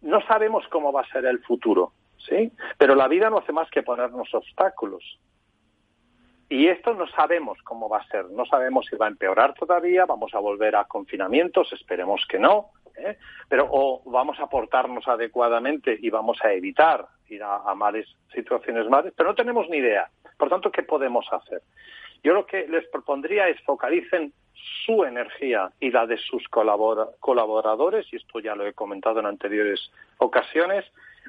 [0.00, 2.50] No sabemos cómo va a ser el futuro, ¿sí?
[2.78, 5.18] Pero la vida no hace más que ponernos obstáculos.
[6.48, 8.26] Y esto no sabemos cómo va a ser.
[8.30, 12.70] No sabemos si va a empeorar todavía, vamos a volver a confinamientos, esperemos que no.
[12.96, 13.18] ¿eh?
[13.48, 17.92] Pero o vamos a portarnos adecuadamente y vamos a evitar ir a, a
[18.32, 20.08] situaciones malas, pero no tenemos ni idea.
[20.38, 21.62] Por tanto, ¿qué podemos hacer?
[22.22, 24.32] Yo lo que les propondría es focalicen
[24.84, 29.26] su energía y la de sus colabora- colaboradores, y esto ya lo he comentado en
[29.26, 30.84] anteriores ocasiones,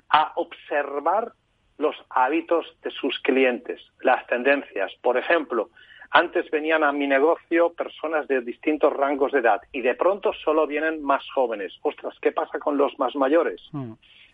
[0.10, 1.34] a observar
[1.80, 4.92] los hábitos de sus clientes, las tendencias.
[5.02, 5.70] Por ejemplo,
[6.12, 10.68] antes venían a mi negocio personas de distintos rangos de edad y de pronto solo
[10.68, 11.74] vienen más jóvenes.
[11.82, 13.62] Ostras, ¿qué pasa con los más mayores?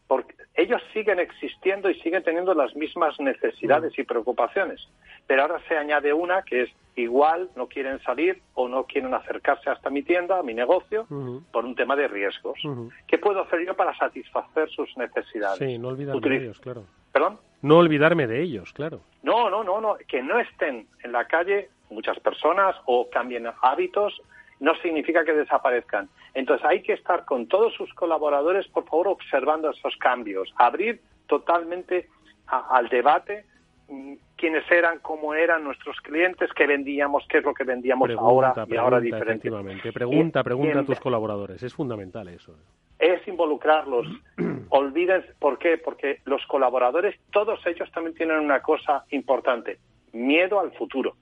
[0.07, 4.87] Porque ellos siguen existiendo y siguen teniendo las mismas necesidades y preocupaciones.
[5.27, 9.69] Pero ahora se añade una que es igual, no quieren salir o no quieren acercarse
[9.69, 11.07] hasta mi tienda, a mi negocio,
[11.51, 12.63] por un tema de riesgos.
[12.63, 12.91] Ujú.
[13.07, 15.57] ¿Qué puedo hacer yo para satisfacer sus necesidades?
[15.59, 16.85] Sí, no olvidarme Utiliz- de ellos, claro.
[17.11, 17.39] ¿Perdón?
[17.61, 19.01] No olvidarme de ellos, claro.
[19.23, 24.21] No, no, no, no, que no estén en la calle muchas personas o cambien hábitos
[24.59, 26.09] no significa que desaparezcan.
[26.33, 32.07] Entonces hay que estar con todos sus colaboradores, por favor, observando esos cambios, abrir totalmente
[32.47, 33.45] a- al debate
[33.87, 38.47] mm, quiénes eran, cómo eran nuestros clientes, qué vendíamos, qué es lo que vendíamos ahora
[38.67, 39.47] y ahora diferente.
[39.93, 41.61] Pregunta, pregunta a tus colaboradores.
[41.61, 42.55] Es fundamental eso.
[42.97, 44.07] es involucrarlos.
[44.69, 45.77] Olviden, ¿por qué?
[45.77, 49.77] Porque los colaboradores, todos ellos también tienen una cosa importante,
[50.13, 51.15] miedo al futuro.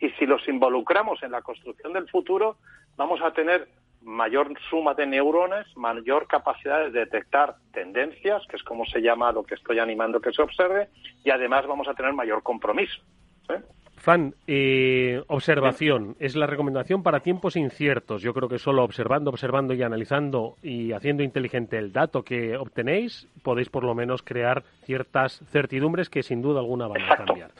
[0.00, 2.56] Y si los involucramos en la construcción del futuro,
[2.96, 3.68] vamos a tener
[4.02, 9.42] mayor suma de neuronas, mayor capacidad de detectar tendencias, que es como se llama lo
[9.42, 10.88] que estoy animando que se observe,
[11.24, 13.00] y además vamos a tener mayor compromiso.
[13.48, 13.60] ¿eh?
[13.96, 18.22] Fran, eh, observación es la recomendación para tiempos inciertos.
[18.22, 23.26] Yo creo que solo observando, observando y analizando y haciendo inteligente el dato que obtenéis,
[23.42, 27.50] podéis por lo menos crear ciertas certidumbres que sin duda alguna van a cambiar.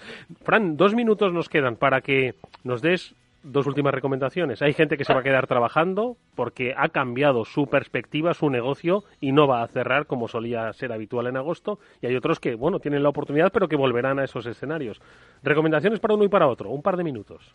[0.42, 3.14] Fran, dos minutos nos quedan para que nos des
[3.46, 4.60] dos últimas recomendaciones.
[4.60, 9.04] Hay gente que se va a quedar trabajando porque ha cambiado su perspectiva, su negocio
[9.20, 11.78] y no va a cerrar como solía ser habitual en agosto.
[12.00, 15.00] Y hay otros que, bueno, tienen la oportunidad pero que volverán a esos escenarios.
[15.42, 16.70] Recomendaciones para uno y para otro.
[16.70, 17.54] Un par de minutos.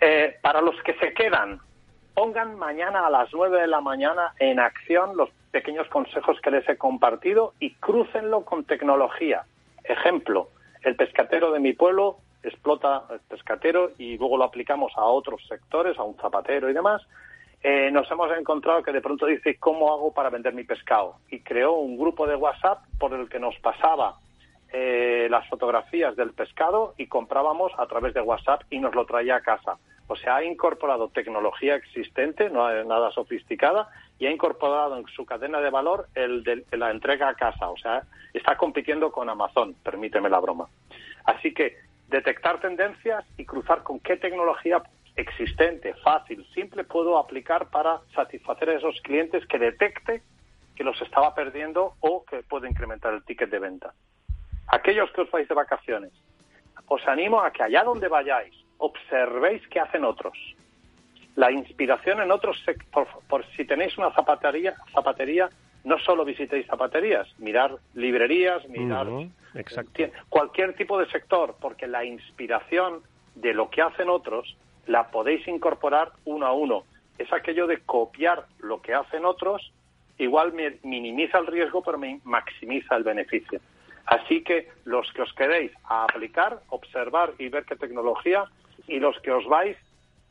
[0.00, 1.60] Eh, para los que se quedan,
[2.14, 6.68] pongan mañana a las 9 de la mañana en acción los pequeños consejos que les
[6.68, 9.42] he compartido y crúcenlo con tecnología.
[9.84, 10.48] Ejemplo,
[10.82, 15.98] el pescatero de mi pueblo explota el pescatero y luego lo aplicamos a otros sectores,
[15.98, 17.02] a un zapatero y demás,
[17.62, 21.16] eh, nos hemos encontrado que de pronto dice, ¿cómo hago para vender mi pescado?
[21.30, 24.16] Y creó un grupo de WhatsApp por el que nos pasaba
[24.72, 29.36] eh, las fotografías del pescado y comprábamos a través de WhatsApp y nos lo traía
[29.36, 29.76] a casa.
[30.06, 35.60] O sea, ha incorporado tecnología existente, no nada sofisticada, y ha incorporado en su cadena
[35.60, 37.68] de valor el de la entrega a casa.
[37.68, 40.66] O sea, está compitiendo con Amazon, permíteme la broma.
[41.24, 41.76] Así que
[42.10, 44.82] detectar tendencias y cruzar con qué tecnología
[45.16, 50.22] existente, fácil, simple puedo aplicar para satisfacer a esos clientes que detecte
[50.74, 53.94] que los estaba perdiendo o que puede incrementar el ticket de venta.
[54.68, 56.12] Aquellos que os vais de vacaciones,
[56.86, 60.36] os animo a que allá donde vayáis observéis qué hacen otros.
[61.36, 62.56] La inspiración en otros,
[62.92, 65.48] por, por si tenéis una zapatería, zapatería,
[65.84, 69.08] no solo visitéis zapaterías, mirar librerías, mirar
[70.28, 73.00] cualquier tipo de sector, porque la inspiración
[73.34, 74.56] de lo que hacen otros
[74.86, 76.84] la podéis incorporar uno a uno.
[77.18, 79.72] Es aquello de copiar lo que hacen otros,
[80.18, 80.52] igual
[80.82, 83.60] minimiza el riesgo, pero maximiza el beneficio.
[84.06, 88.44] Así que los que os queréis a aplicar, observar y ver qué tecnología,
[88.86, 89.76] y los que os vais,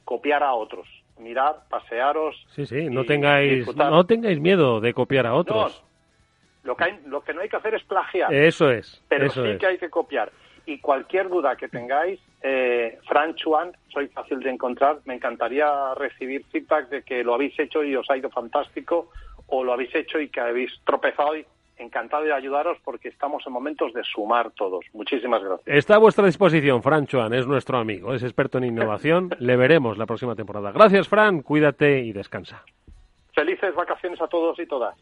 [0.04, 0.88] copiar a otros.
[1.20, 2.36] Mirar, pasearos.
[2.56, 5.84] Sí, sí, no tengáis, no tengáis miedo de copiar a otros.
[6.64, 8.34] lo, que lo que no hay que hacer es plagiar.
[8.34, 9.04] Eso es.
[9.10, 10.32] Pero sí que hay que copiar.
[10.66, 15.00] Y cualquier duda que tengáis, eh, Fran Chuan, soy fácil de encontrar.
[15.06, 19.10] Me encantaría recibir feedback de que lo habéis hecho y os ha ido fantástico,
[19.48, 21.46] o lo habéis hecho y que habéis tropezado y
[21.80, 24.86] encantado de ayudaros porque estamos en momentos de sumar todos.
[24.94, 25.68] Muchísimas gracias.
[25.68, 29.30] Está a vuestra disposición, Fran Chuan, es nuestro amigo, es experto en innovación.
[29.40, 30.72] Le veremos la próxima temporada.
[30.72, 32.64] Gracias, Fran, cuídate y descansa.
[33.34, 34.96] Felices vacaciones a todos y todas.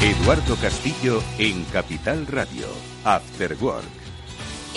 [0.00, 2.68] Eduardo Castillo en Capital Radio,
[3.04, 3.97] After Work.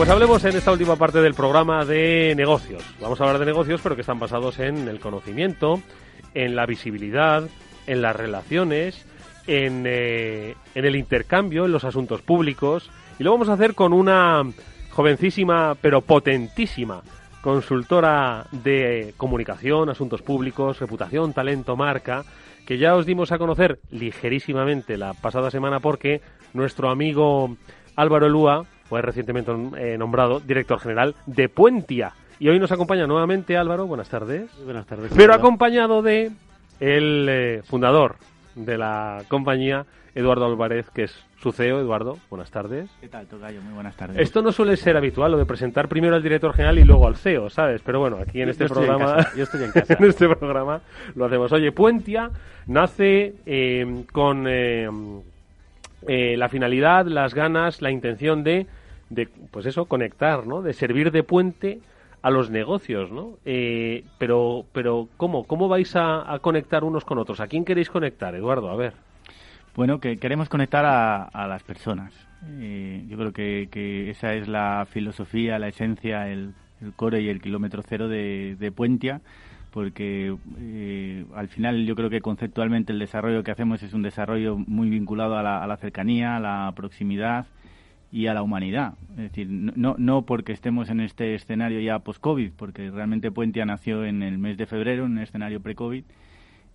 [0.00, 2.82] Pues hablemos en esta última parte del programa de negocios.
[3.02, 5.82] Vamos a hablar de negocios, pero que están basados en el conocimiento,
[6.32, 7.46] en la visibilidad,
[7.86, 9.04] en las relaciones,
[9.46, 12.90] en, eh, en el intercambio, en los asuntos públicos.
[13.18, 14.42] Y lo vamos a hacer con una
[14.90, 17.02] jovencísima, pero potentísima
[17.42, 22.24] consultora de comunicación, asuntos públicos, reputación, talento, marca,
[22.64, 26.22] que ya os dimos a conocer ligerísimamente la pasada semana porque
[26.54, 27.54] nuestro amigo
[27.96, 32.12] Álvaro Lúa fue recientemente eh, nombrado director general de Puentia.
[32.40, 34.50] Y hoy nos acompaña nuevamente Álvaro, buenas tardes.
[34.64, 35.12] Buenas tardes.
[35.16, 36.32] Pero acompañado de
[36.80, 38.16] el eh, fundador
[38.56, 39.86] de la compañía,
[40.16, 41.78] Eduardo Álvarez, que es su CEO.
[41.78, 42.90] Eduardo, buenas tardes.
[43.00, 43.62] ¿Qué tal, Tocayo?
[43.62, 44.18] Muy buenas tardes.
[44.18, 47.14] Esto no suele ser habitual, lo de presentar primero al director general y luego al
[47.14, 47.82] CEO, ¿sabes?
[47.82, 49.24] Pero bueno, aquí en este programa...
[49.36, 49.94] yo estoy en casa.
[50.00, 50.80] en este programa
[51.14, 51.52] lo hacemos.
[51.52, 52.32] Oye, Puentia
[52.66, 54.42] nace eh, con
[56.02, 58.66] la finalidad, las ganas, la intención de
[59.10, 60.62] de, pues eso, conectar, ¿no?
[60.62, 61.80] De servir de puente
[62.22, 63.38] a los negocios, ¿no?
[63.44, 65.44] Eh, pero, pero ¿cómo?
[65.44, 67.40] ¿Cómo vais a, conectar unos con otros?
[67.40, 68.70] ¿A quién queréis conectar, Eduardo?
[68.70, 68.94] A ver.
[69.74, 72.12] Bueno, que queremos conectar a, las personas.
[72.58, 76.54] Eh, yo creo que, esa es la filosofía, la esencia, el,
[76.96, 79.20] core y el kilómetro cero de, de Puentia,
[79.70, 84.56] porque eh, al final yo creo que conceptualmente el desarrollo que hacemos es un desarrollo
[84.56, 87.46] muy vinculado a la, a la cercanía, a la proximidad,
[88.12, 88.94] y a la humanidad.
[89.12, 94.04] Es decir, no, no porque estemos en este escenario ya post-COVID, porque realmente Puentia nació
[94.04, 96.04] en el mes de febrero, en un escenario pre-COVID,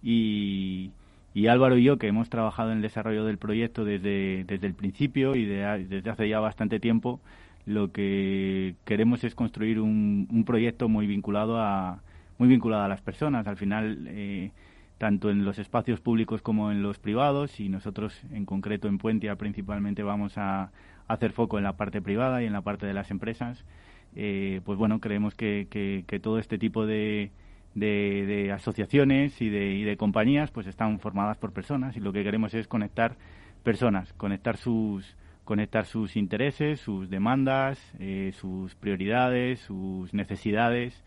[0.02, 0.92] y,
[1.34, 4.74] y, Álvaro y yo, que hemos trabajado en el desarrollo del proyecto desde, desde el
[4.74, 7.20] principio y desde hace ya bastante tiempo,
[7.66, 12.02] lo que queremos es construir un, un proyecto muy vinculado a
[12.38, 13.48] muy vinculado a las personas.
[13.48, 14.52] Al final, eh,
[14.98, 19.36] tanto en los espacios públicos como en los privados y nosotros en concreto en Puentia
[19.36, 20.72] principalmente vamos a
[21.08, 23.64] hacer foco en la parte privada y en la parte de las empresas.
[24.16, 27.32] Eh, pues bueno, creemos que, que, todo este tipo de,
[27.74, 32.24] de, asociaciones y de, y de compañías pues están formadas por personas y lo que
[32.24, 33.16] queremos es conectar
[33.64, 41.04] personas, conectar sus conectar sus intereses, sus demandas, eh, sus prioridades, sus necesidades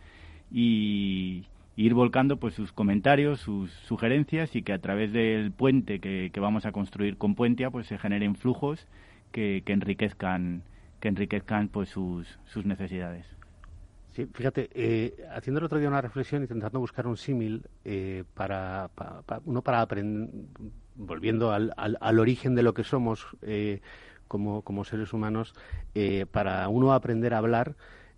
[0.52, 1.44] y,
[1.78, 6.66] ir volcando pues sus comentarios, sus sugerencias y que a través del puente que, vamos
[6.66, 8.84] a construir con Puentia pues se generen flujos
[9.30, 10.62] que, que enriquezcan
[11.00, 13.26] que enriquezcan pues sus, sus necesidades.
[14.10, 18.90] Sí, fíjate, eh, haciendo el otro día una reflexión, intentando buscar un símil eh, para,
[19.44, 20.30] uno para aprender,
[20.96, 23.80] volviendo al, al, origen de lo que somos eh,
[24.26, 25.54] como, como, seres humanos,
[25.94, 27.76] eh, para uno aprender a hablar,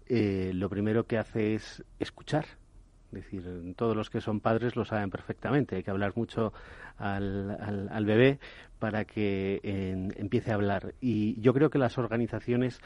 [0.08, 2.44] lo primero que hace es escuchar
[3.12, 5.76] es decir, todos los que son padres lo saben perfectamente.
[5.76, 6.52] Hay que hablar mucho
[6.96, 8.38] al, al, bebé
[8.78, 9.60] para que
[10.16, 10.94] empiece a hablar.
[11.00, 12.80] Y yo creo que las organizaciones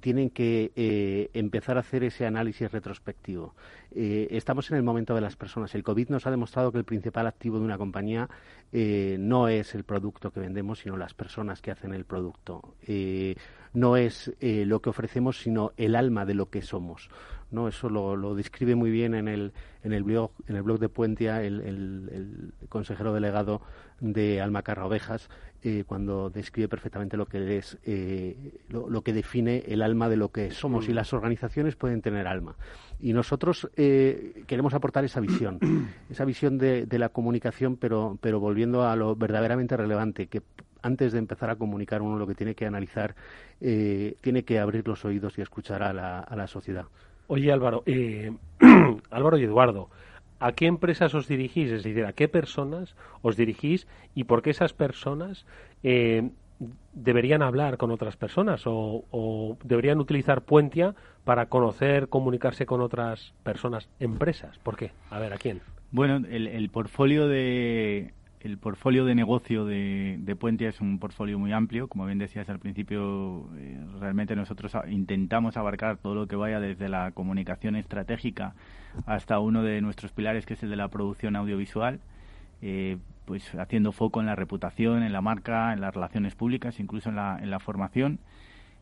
[0.00, 3.54] tienen que eh, empezar a hacer ese análisis retrospectivo.
[3.94, 5.74] Eh, estamos en el momento de las personas.
[5.74, 8.28] El COVID nos ha demostrado que el principal activo de una compañía
[8.72, 12.74] eh, no es el producto que vendemos, sino las personas que hacen el producto.
[13.74, 17.10] no es lo que ofrecemos, sino el alma de lo que somos.
[17.50, 17.68] ¿No?
[17.68, 20.88] Eso lo, lo, describe muy bien en el, en el, blog, en el blog de
[20.88, 23.62] Puentia el, el, consejero delegado
[24.00, 25.28] de Almacarra Ovejas,
[25.60, 30.30] eh, cuando describe perfectamente lo que es, eh, lo, que define el alma de lo
[30.30, 30.88] que somos.
[30.88, 30.94] Y mm.
[30.94, 32.54] las organizaciones pueden tener alma.
[33.00, 35.58] Y nosotros eh, queremos aportar esa visión,
[36.10, 40.42] esa visión de, de la comunicación, pero, pero volviendo a lo verdaderamente relevante, que
[40.80, 43.16] antes de empezar a comunicar uno lo que tiene que analizar,
[43.58, 46.86] tiene que abrir los oídos y escuchar a la, a la sociedad.
[47.28, 48.32] Oye Álvaro, eh,
[49.10, 49.90] Álvaro y Eduardo,
[50.40, 51.70] ¿a qué empresas os dirigís?
[51.70, 55.44] Es decir, ¿a qué personas os dirigís y por qué esas personas
[55.82, 56.30] eh,
[56.94, 63.90] deberían hablar con otras personas o, deberían utilizar Puentia para conocer, comunicarse con otras personas,
[64.00, 64.58] empresas?
[64.58, 64.92] ¿Por qué?
[65.10, 65.60] A ver, ¿a quién?
[65.90, 71.52] Bueno, el portfolio de, el portfolio de negocio de, de Puente es un portfolio muy
[71.52, 71.88] amplio.
[71.88, 76.88] Como bien decías al principio, eh, realmente nosotros intentamos abarcar todo lo que vaya desde
[76.88, 78.54] la comunicación estratégica
[79.06, 82.00] hasta uno de nuestros pilares, que es el de la producción audiovisual.
[82.60, 87.10] Eh, pues haciendo foco en la reputación, en la marca, en las relaciones públicas, incluso
[87.10, 88.20] en la, en la formación.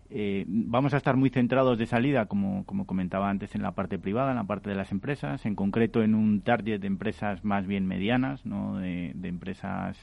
[0.09, 3.99] Eh, vamos a estar muy centrados de salida, como, como comentaba antes, en la parte
[3.99, 7.67] privada, en la parte de las empresas, en concreto en un target de empresas más
[7.67, 9.97] bien medianas, no de, empresas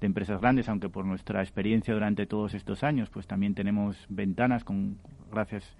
[0.00, 4.64] de empresas grandes, aunque por nuestra experiencia durante todos estos años, pues también tenemos ventanas
[4.64, 4.96] con
[5.30, 5.76] gracias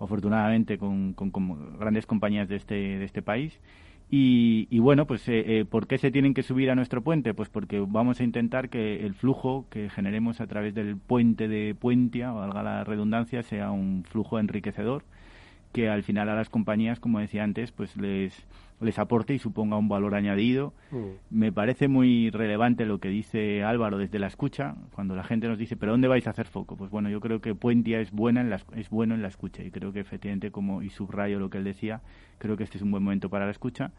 [0.00, 3.58] afortunadamente con, con, con grandes compañías de este de este país
[4.16, 7.34] y, bueno, pues eh, eh, ¿por qué se tienen que subir a nuestro puente?
[7.34, 11.74] Pues porque vamos a intentar que el flujo que generemos a través del puente de
[11.74, 15.02] Puentia, valga la redundancia, sea un flujo enriquecedor
[15.72, 18.46] que al final a las compañías, como decía antes, pues les,
[18.84, 20.72] les aporte y suponga un valor añadido.
[20.90, 21.06] Mm.
[21.30, 25.58] Me parece muy relevante lo que dice Álvaro desde la escucha, cuando la gente nos
[25.58, 26.76] dice, ¿pero dónde vais a hacer foco?
[26.76, 29.62] Pues bueno, yo creo que Puentia es, buena en la, es bueno en la escucha
[29.64, 32.02] y creo que efectivamente, como y subrayo lo que él decía,
[32.38, 33.92] creo que este es un buen momento para la escucha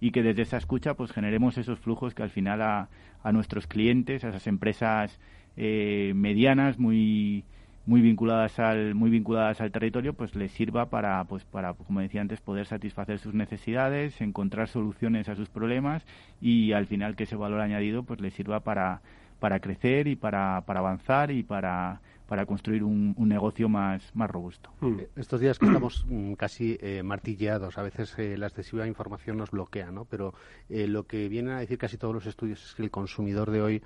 [0.00, 2.88] y que desde esa escucha pues generemos esos flujos que al final a,
[3.22, 5.20] a nuestros clientes, a esas empresas
[5.56, 7.44] eh, medianas, muy
[7.86, 12.20] muy vinculadas al muy vinculadas al territorio pues les sirva para pues para como decía
[12.20, 16.04] antes poder satisfacer sus necesidades encontrar soluciones a sus problemas
[16.40, 19.02] y al final que ese valor añadido pues les sirva para
[19.42, 22.00] para crecer y para, para avanzar y para
[22.32, 24.70] para construir un, negocio más, más robusto.
[24.80, 25.00] Hmm.
[25.00, 29.36] Eh, estos días que estamos mm, casi eh, martilleados, a veces eh, la excesiva información
[29.36, 30.06] nos bloquea, ¿no?
[30.06, 30.32] Pero
[30.70, 33.82] lo que vienen a decir casi todos los estudios es que el consumidor de hoy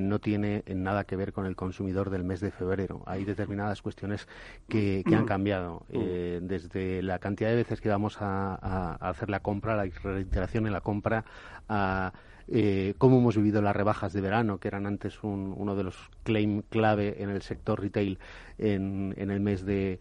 [0.00, 3.02] no tiene nada que ver con el consumidor del mes de febrero.
[3.04, 4.28] Hay determinadas cuestiones
[4.68, 6.46] que, han cambiado, hmm.
[6.46, 10.72] desde la cantidad de veces que vamos a, a hacer la compra, la reiteración en
[10.72, 11.24] la compra,
[11.68, 12.12] a
[12.48, 16.62] eh, cómo hemos vivido las rebajas de verano, que eran antes uno de los claim
[16.62, 18.18] clave en el sector retail
[18.58, 19.98] en, el mes de,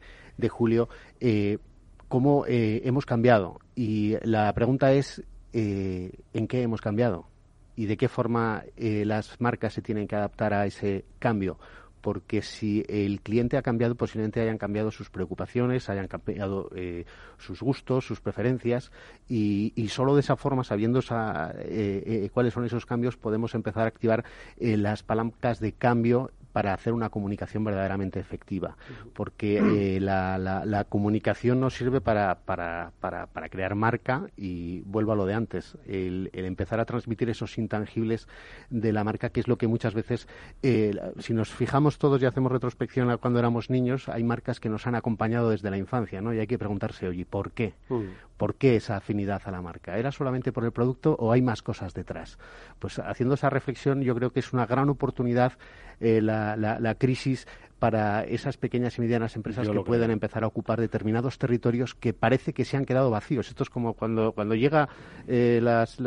[0.50, 0.90] julio,
[1.20, 1.58] eh,
[2.08, 3.60] cómo eh, hemos cambiado.
[3.76, 5.24] Y la pregunta es,
[5.54, 7.28] eh, ¿en qué hemos cambiado?
[7.76, 11.58] ¿Y de qué forma las marcas se tienen que adaptar a ese cambio?
[12.02, 17.06] Porque si el cliente ha cambiado, posiblemente hayan cambiado sus preocupaciones, hayan cambiado eh,
[17.38, 18.92] sus gustos, sus preferencias,
[19.30, 21.04] y, solo de esa forma, sabiendo eh,
[21.66, 24.26] eh, cuáles son esos cambios, podemos empezar a activar
[24.60, 28.76] las palancas de cambio para hacer una comunicación verdaderamente efectiva,
[29.14, 35.14] porque eh, la, la, comunicación nos sirve para, para, para, para, crear marca y vuelvo
[35.14, 38.28] a lo de antes, el, empezar a transmitir esos intangibles
[38.70, 40.28] de la marca, que es lo que muchas veces,
[40.64, 44.70] eh, si nos fijamos todos y hacemos retrospección a cuando éramos niños, hay marcas que
[44.70, 46.34] nos han acompañado desde la infancia, ¿no?
[46.34, 47.74] Y hay que preguntarse, oye, ¿por qué?
[48.42, 50.00] ¿Por qué esa afinidad a la marca?
[50.00, 52.40] ¿Era solamente por el producto o hay más cosas detrás?
[52.80, 55.60] Pues haciendo esa reflexión, yo creo que es una gran oportunidad
[56.00, 57.48] eh, la, la, crisis
[57.82, 62.54] para esas pequeñas y medianas empresas que pueden empezar a ocupar determinados territorios que parece
[62.54, 63.50] que se han quedado vacíos.
[63.50, 64.88] Esto es como cuando, cuando llega
[65.28, 65.98] eh, las,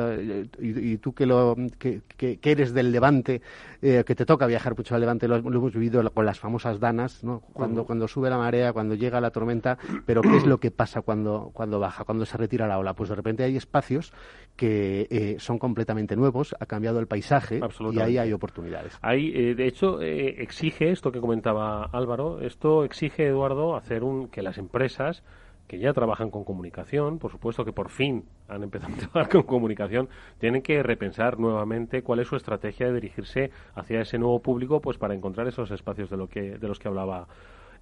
[0.61, 3.43] y, tú que, lo, que, que, eres del Levante,
[3.83, 7.25] eh, que te toca viajar mucho al Levante, lo, hemos vivido con las famosas danas,
[7.25, 7.41] ¿no?
[7.41, 11.03] cuando, cuando sube la marea, cuando llega la tormenta, pero ¿qué es lo que pasa
[11.03, 12.95] cuando, cuando baja, cuando se retira la ola?
[12.95, 14.13] Pues de repente hay espacios
[14.57, 17.61] que eh, son completamente nuevos, ha cambiado el paisaje
[17.93, 18.97] y ahí hay oportunidades.
[19.03, 24.59] Hay, de hecho, exige esto que comentaba Álvaro, esto exige, Eduardo, hacer un que las
[24.59, 25.23] empresas
[25.67, 29.43] que ya trabajan con comunicación, por supuesto que por fin han empezado a trabajar con
[29.45, 34.81] comunicación, tienen que repensar nuevamente cuál es su estrategia de dirigirse hacia ese nuevo público,
[34.81, 37.27] pues para encontrar esos espacios de lo que de los que hablaba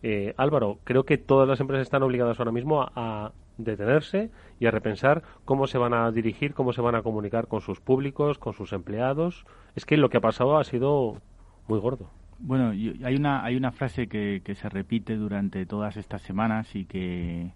[0.02, 0.78] eh, Álvaro.
[0.84, 5.66] Creo que todas las empresas están obligadas ahora mismo a, detenerse y a repensar cómo
[5.66, 9.44] se van a dirigir, cómo se van a comunicar con sus públicos, con sus empleados.
[9.76, 11.18] Es que lo que ha pasado ha sido
[11.68, 12.08] muy gordo.
[12.38, 16.86] Bueno, hay una hay una frase que, que se repite durante todas estas semanas y
[16.86, 17.52] que,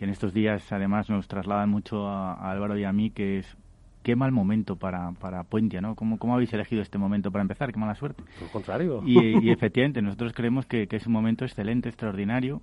[0.00, 3.56] que en estos días además nos trasladan mucho a, Álvaro y a mí, que es
[4.02, 5.94] qué mal momento para, para Puentia, ¿no?
[5.94, 7.72] ¿Cómo, ¿Cómo habéis elegido este momento para empezar?
[7.72, 8.22] Qué mala suerte.
[8.38, 9.02] Por contrario.
[9.06, 12.62] Y, efectivamente, nosotros creemos que, que, es un momento excelente, extraordinario,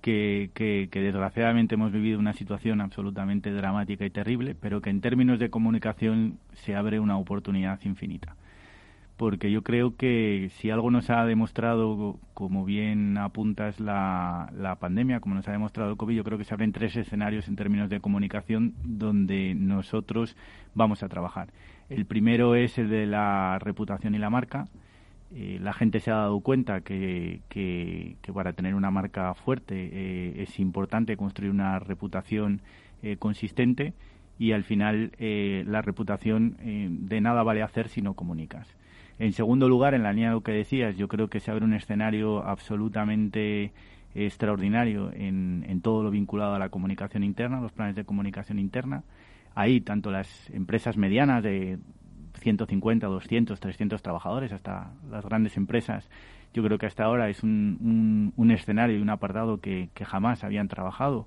[0.00, 5.00] que, que, que, desgraciadamente hemos vivido una situación absolutamente dramática y terrible, pero que en
[5.00, 8.36] términos de comunicación se abre una oportunidad infinita
[9.16, 15.20] porque yo creo que si algo nos ha demostrado, como bien apuntas la, la pandemia,
[15.20, 17.88] como nos ha demostrado el COVID, yo creo que se abren tres escenarios en términos
[17.88, 20.36] de comunicación donde nosotros
[20.74, 21.48] vamos a trabajar.
[21.88, 24.68] El primero es el de la reputación y la marca.
[25.34, 30.42] Eh, la gente se ha dado cuenta que, que, para tener una marca fuerte eh,
[30.42, 32.60] es importante construir una reputación
[33.02, 33.94] eh, consistente
[34.38, 38.76] y al final la reputación de nada vale hacer si no comunicas.
[39.18, 41.64] En segundo lugar, en la línea de lo que decías, yo creo que se abre
[41.64, 43.72] un escenario absolutamente
[44.14, 49.04] extraordinario en, en todo lo vinculado a la comunicación interna, los planes de comunicación interna.
[49.54, 51.78] Ahí, tanto las empresas medianas de
[52.40, 56.08] 150, 200, 300 trabajadores, hasta las grandes empresas,
[56.52, 60.44] yo creo que hasta ahora es un, un, escenario y un apartado que, que, jamás
[60.44, 61.26] habían trabajado,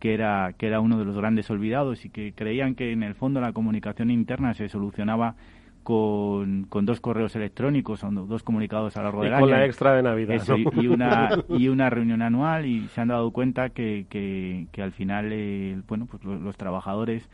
[0.00, 3.14] que era, que era uno de los grandes olvidados y que creían que en el
[3.14, 5.36] fondo la comunicación interna se solucionaba
[5.84, 9.40] con, con dos correos electrónicos, son dos comunicados a lo largo del año.
[9.42, 10.42] Con la extra de Navidad.
[10.72, 14.92] y, una, y una reunión anual y se han dado cuenta que, que, que al
[14.92, 17.28] final, eh, bueno, pues los, trabajadores,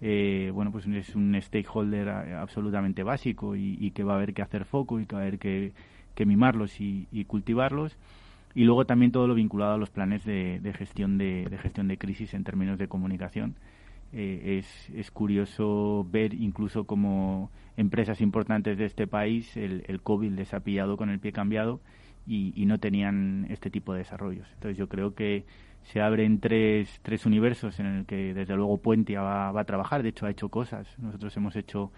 [0.00, 4.66] eh, bueno, pues es un stakeholder absolutamente básico y, que va a haber que hacer
[4.66, 5.72] foco y que va a haber que,
[6.14, 7.96] que mimarlos y, cultivarlos
[8.54, 11.88] y luego también todo lo vinculado a los planes de, de gestión de, de, gestión
[11.88, 13.56] de crisis en términos de comunicación
[14.14, 20.30] eh, es, es, curioso ver incluso como empresas importantes de este país el, el COVID
[20.30, 21.80] les ha pillado con el pie cambiado
[22.26, 24.46] y, y, no tenían este tipo de desarrollos.
[24.54, 25.44] Entonces yo creo que
[25.82, 30.02] se abren tres, tres universos en el que desde luego Puentia va, va a trabajar.
[30.02, 30.86] De hecho ha hecho cosas.
[30.98, 31.90] Nosotros hemos hecho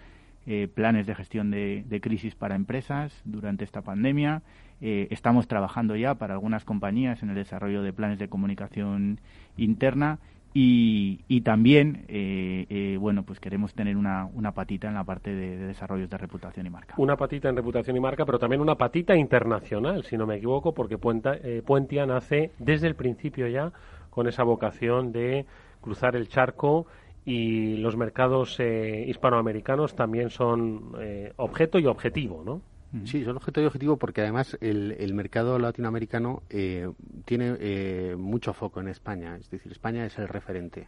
[0.47, 4.41] eh, planes de gestión de, de, crisis para empresas durante esta pandemia.
[4.81, 9.19] Eh, estamos trabajando ya para algunas compañías en el desarrollo de planes de comunicación
[9.55, 10.19] interna
[10.59, 15.55] y, también, eh, eh, bueno, pues queremos tener una, una patita en la parte de,
[15.55, 16.95] de, desarrollos de reputación y marca.
[16.97, 20.73] Una patita en reputación y marca, pero también una patita internacional, si no me equivoco,
[20.73, 23.71] porque eh, Puentia nace desde el principio ya
[24.09, 25.45] con esa vocación de
[25.79, 26.87] cruzar el charco
[27.23, 30.93] y los mercados hispanoamericanos también son
[31.35, 32.61] objeto y objetivo, ¿no?
[33.03, 36.89] Sí, son objeto y objetivo porque además el, el mercado latinoamericano eh,
[37.25, 39.35] tiene eh, mucho foco en España.
[39.37, 40.87] Es decir, España es el referente.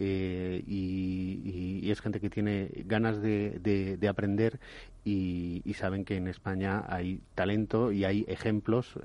[0.00, 3.58] Eh, y, es gente que tiene ganas de,
[3.98, 4.60] de, aprender
[5.04, 8.98] y, saben que en España hay talento y hay ejemplos,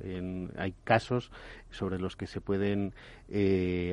[0.58, 1.32] hay casos
[1.72, 2.94] sobre los que se pueden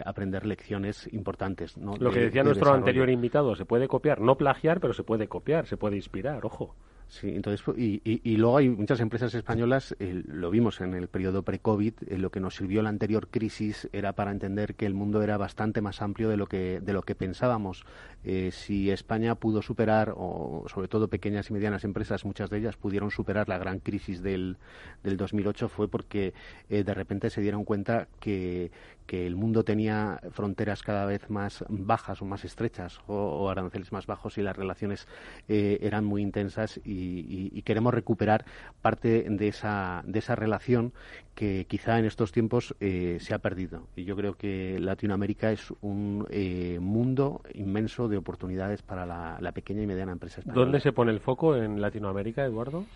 [0.05, 1.77] aprender lecciones importantes.
[1.77, 5.67] Lo que decía nuestro anterior invitado, se puede copiar, no plagiar, pero se puede copiar,
[5.67, 6.75] se puede inspirar, ojo.
[7.11, 11.43] Sí, entonces, y, y, luego hay muchas empresas españolas, eh, lo vimos en el periodo
[11.43, 15.21] pre-COVID, eh, lo que nos sirvió la anterior crisis era para entender que el mundo
[15.21, 17.85] era bastante más amplio de lo que, de lo que pensábamos.
[18.23, 22.77] Eh, si España pudo superar, o sobre todo pequeñas y medianas empresas, muchas de ellas
[22.77, 24.59] pudieron superar la gran crisis del,
[25.03, 26.33] del 2008, fue porque
[26.69, 28.71] de repente se dieron cuenta que,
[29.11, 34.07] que el mundo tenía fronteras cada vez más bajas o más estrechas o, aranceles más
[34.07, 35.09] bajos y las relaciones
[35.49, 38.45] eh, eran muy intensas y, queremos recuperar
[38.83, 40.93] parte de esa, de esa relación
[41.35, 43.89] que quizá en estos tiempos eh, se ha perdido.
[43.97, 49.51] Y yo creo que Latinoamérica es un eh, mundo inmenso de oportunidades para la, la
[49.51, 50.65] pequeña y mediana empresa española.
[50.65, 52.87] ¿Dónde se pone el foco en Latinoamérica, Eduardo?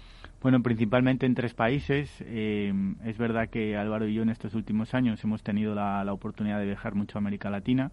[0.42, 2.22] Bueno, principalmente en tres países.
[2.26, 2.72] Eh,
[3.04, 6.66] es verdad que Álvaro y yo en estos últimos años hemos tenido la, oportunidad de
[6.66, 7.90] viajar mucho a América Latina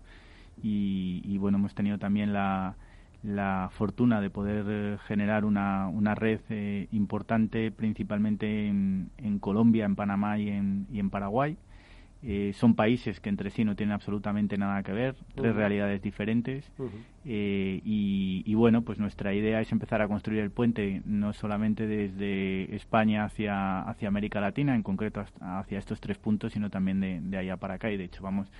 [0.61, 2.75] y, bueno, hemos tenido también la,
[3.71, 9.95] fortuna de poder eh, generar una, una red eh, importante principalmente en, en, Colombia, en
[9.95, 11.57] Panamá y en, y en Paraguay.
[12.23, 16.71] Eh, son países que entre sí no tienen absolutamente nada que ver, tres realidades diferentes.
[17.25, 22.75] Eh, y, bueno, pues nuestra idea es empezar a construir el puente no solamente desde
[22.75, 27.57] España hacia, hacia América Latina, en concreto hacia estos tres puntos, sino también de, allá
[27.57, 27.89] para acá.
[27.89, 28.51] Y de hecho, vamos,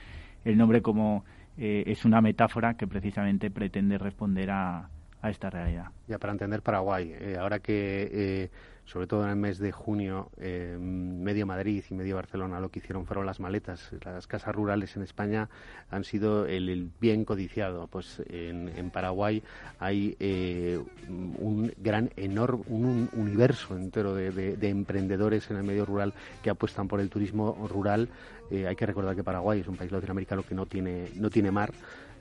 [0.44, 1.24] el nombre como
[1.58, 4.90] eh, es una metáfora que precisamente pretende responder a,
[5.22, 5.92] a esta realidad.
[6.08, 8.50] Ya para entender Paraguay, ahora que
[8.86, 12.80] sobre todo en el mes de junio, eh, medio Madrid y medio Barcelona lo que
[12.80, 13.92] hicieron fueron las maletas.
[14.04, 15.50] Las casas rurales en España
[15.90, 17.88] han sido el, bien codiciado.
[17.88, 19.42] Pues en, Paraguay
[19.80, 26.14] hay eh, un gran, enorme, un, universo entero de, emprendedores en el medio rural
[26.44, 28.10] que apuestan por el turismo rural.
[28.50, 31.52] Eh, hay que recordar que Paraguay es un país latinoamericano que no tiene, no tiene
[31.52, 31.72] mar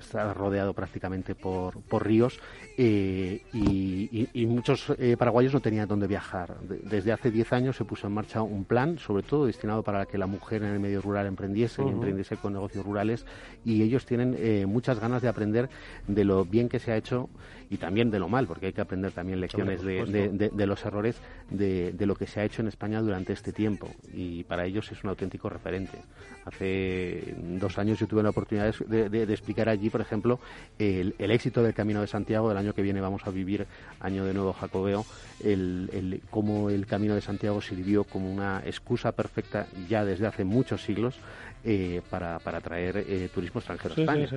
[0.01, 2.41] está rodeado prácticamente por, por ríos
[2.77, 6.57] eh, y, muchos eh, paraguayos no tenían dónde viajar.
[6.61, 10.19] desde hace 10 años se puso en marcha un plan, sobre todo destinado para que
[10.19, 13.27] la mujer en el medio rural emprendiese y emprendiese con negocios rurales
[13.65, 15.69] y ellos tienen eh, muchas ganas de aprender
[16.07, 17.29] de lo bien que se ha hecho
[17.71, 21.21] y también de lo mal, porque hay que aprender también lecciones de, de, los errores
[21.51, 25.05] de, lo que se ha hecho en España durante este tiempo y para ellos es
[25.05, 25.99] un auténtico referente.
[26.45, 30.41] Hace dos años yo tuve la oportunidad de, explicar allí, por ejemplo,
[30.81, 32.49] el, éxito del Camino de Santiago.
[32.49, 33.67] Del año que viene vamos a vivir
[34.01, 35.07] año de nuevo jacobeo,
[35.45, 40.83] el, cómo el Camino de Santiago sirvió como una excusa perfecta ya desde hace muchos
[40.83, 41.15] siglos
[41.63, 44.29] eh, para, para traer eh, turismo extranjero a España.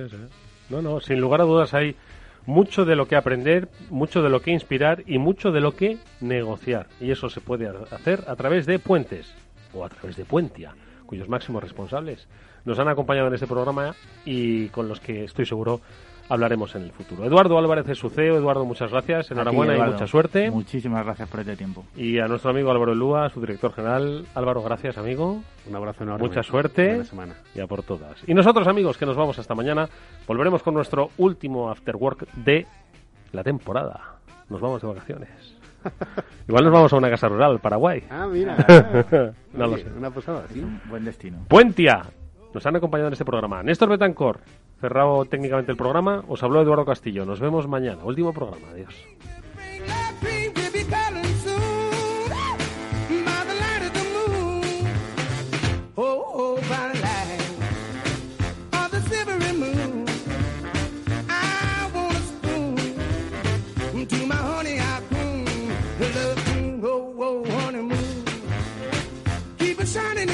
[0.70, 1.96] no, no, sin lugar a dudas hay
[2.46, 5.98] mucho de lo que aprender, mucho de lo que inspirar y mucho de lo que
[6.20, 6.86] negociar.
[7.00, 9.32] Y eso se puede hacer a través de puentes
[9.72, 10.74] o a través de Puentia,
[11.06, 12.28] cuyos máximos responsables
[12.64, 15.80] nos han acompañado en este programa y con los que estoy seguro
[16.28, 17.24] hablaremos en el futuro.
[17.24, 18.36] Eduardo Álvarez es su CEO.
[18.36, 19.30] Eduardo, muchas gracias.
[19.30, 20.50] Enhorabuena y mucha suerte.
[20.50, 21.84] Muchísimas gracias por este tiempo.
[21.96, 24.26] Y a nuestro amigo Álvaro Lúa, su director general.
[24.34, 25.40] Álvaro, gracias, amigo.
[25.66, 26.26] Un abrazo enorme.
[26.26, 27.04] Mucha suerte.
[27.04, 27.34] Semana.
[27.54, 28.22] Y a por todas.
[28.26, 29.88] Y nosotros, amigos, que nos vamos hasta mañana,
[30.26, 32.66] volveremos con nuestro último After Work de
[33.32, 34.18] la temporada.
[34.48, 35.54] Nos vamos de vacaciones.
[36.48, 38.02] Igual nos vamos a una casa rural, Paraguay.
[38.10, 38.56] Ah, mira.
[39.52, 39.86] no lo sé.
[39.96, 40.64] Una posada, sí.
[40.88, 41.44] buen destino.
[41.48, 42.02] Puentia.
[42.52, 43.62] Nos han acompañado en este programa.
[43.62, 44.40] Néstor Betancor,
[44.84, 47.24] cerrado técnicamente el programa, os habló Eduardo Castillo.
[47.24, 48.04] Nos vemos mañana.
[48.04, 48.68] Último programa.
[48.70, 48.94] Adiós.
[69.96, 70.33] Hola,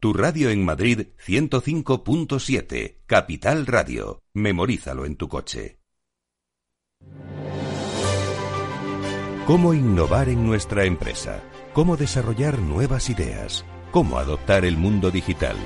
[0.00, 4.22] Tu radio en Madrid 105.7, Capital Radio.
[4.32, 5.76] Memorízalo en tu coche.
[9.46, 11.42] ¿Cómo innovar en nuestra empresa?
[11.74, 13.66] ¿Cómo desarrollar nuevas ideas?
[13.90, 15.56] ¿Cómo adoptar el mundo digital?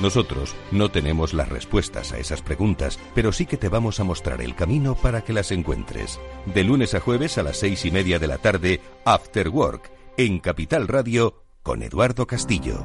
[0.00, 4.40] Nosotros no tenemos las respuestas a esas preguntas, pero sí que te vamos a mostrar
[4.40, 6.18] el camino para que las encuentres.
[6.52, 10.40] De lunes a jueves a las seis y media de la tarde, After Work, en
[10.40, 12.84] Capital Radio, con Eduardo Castillo.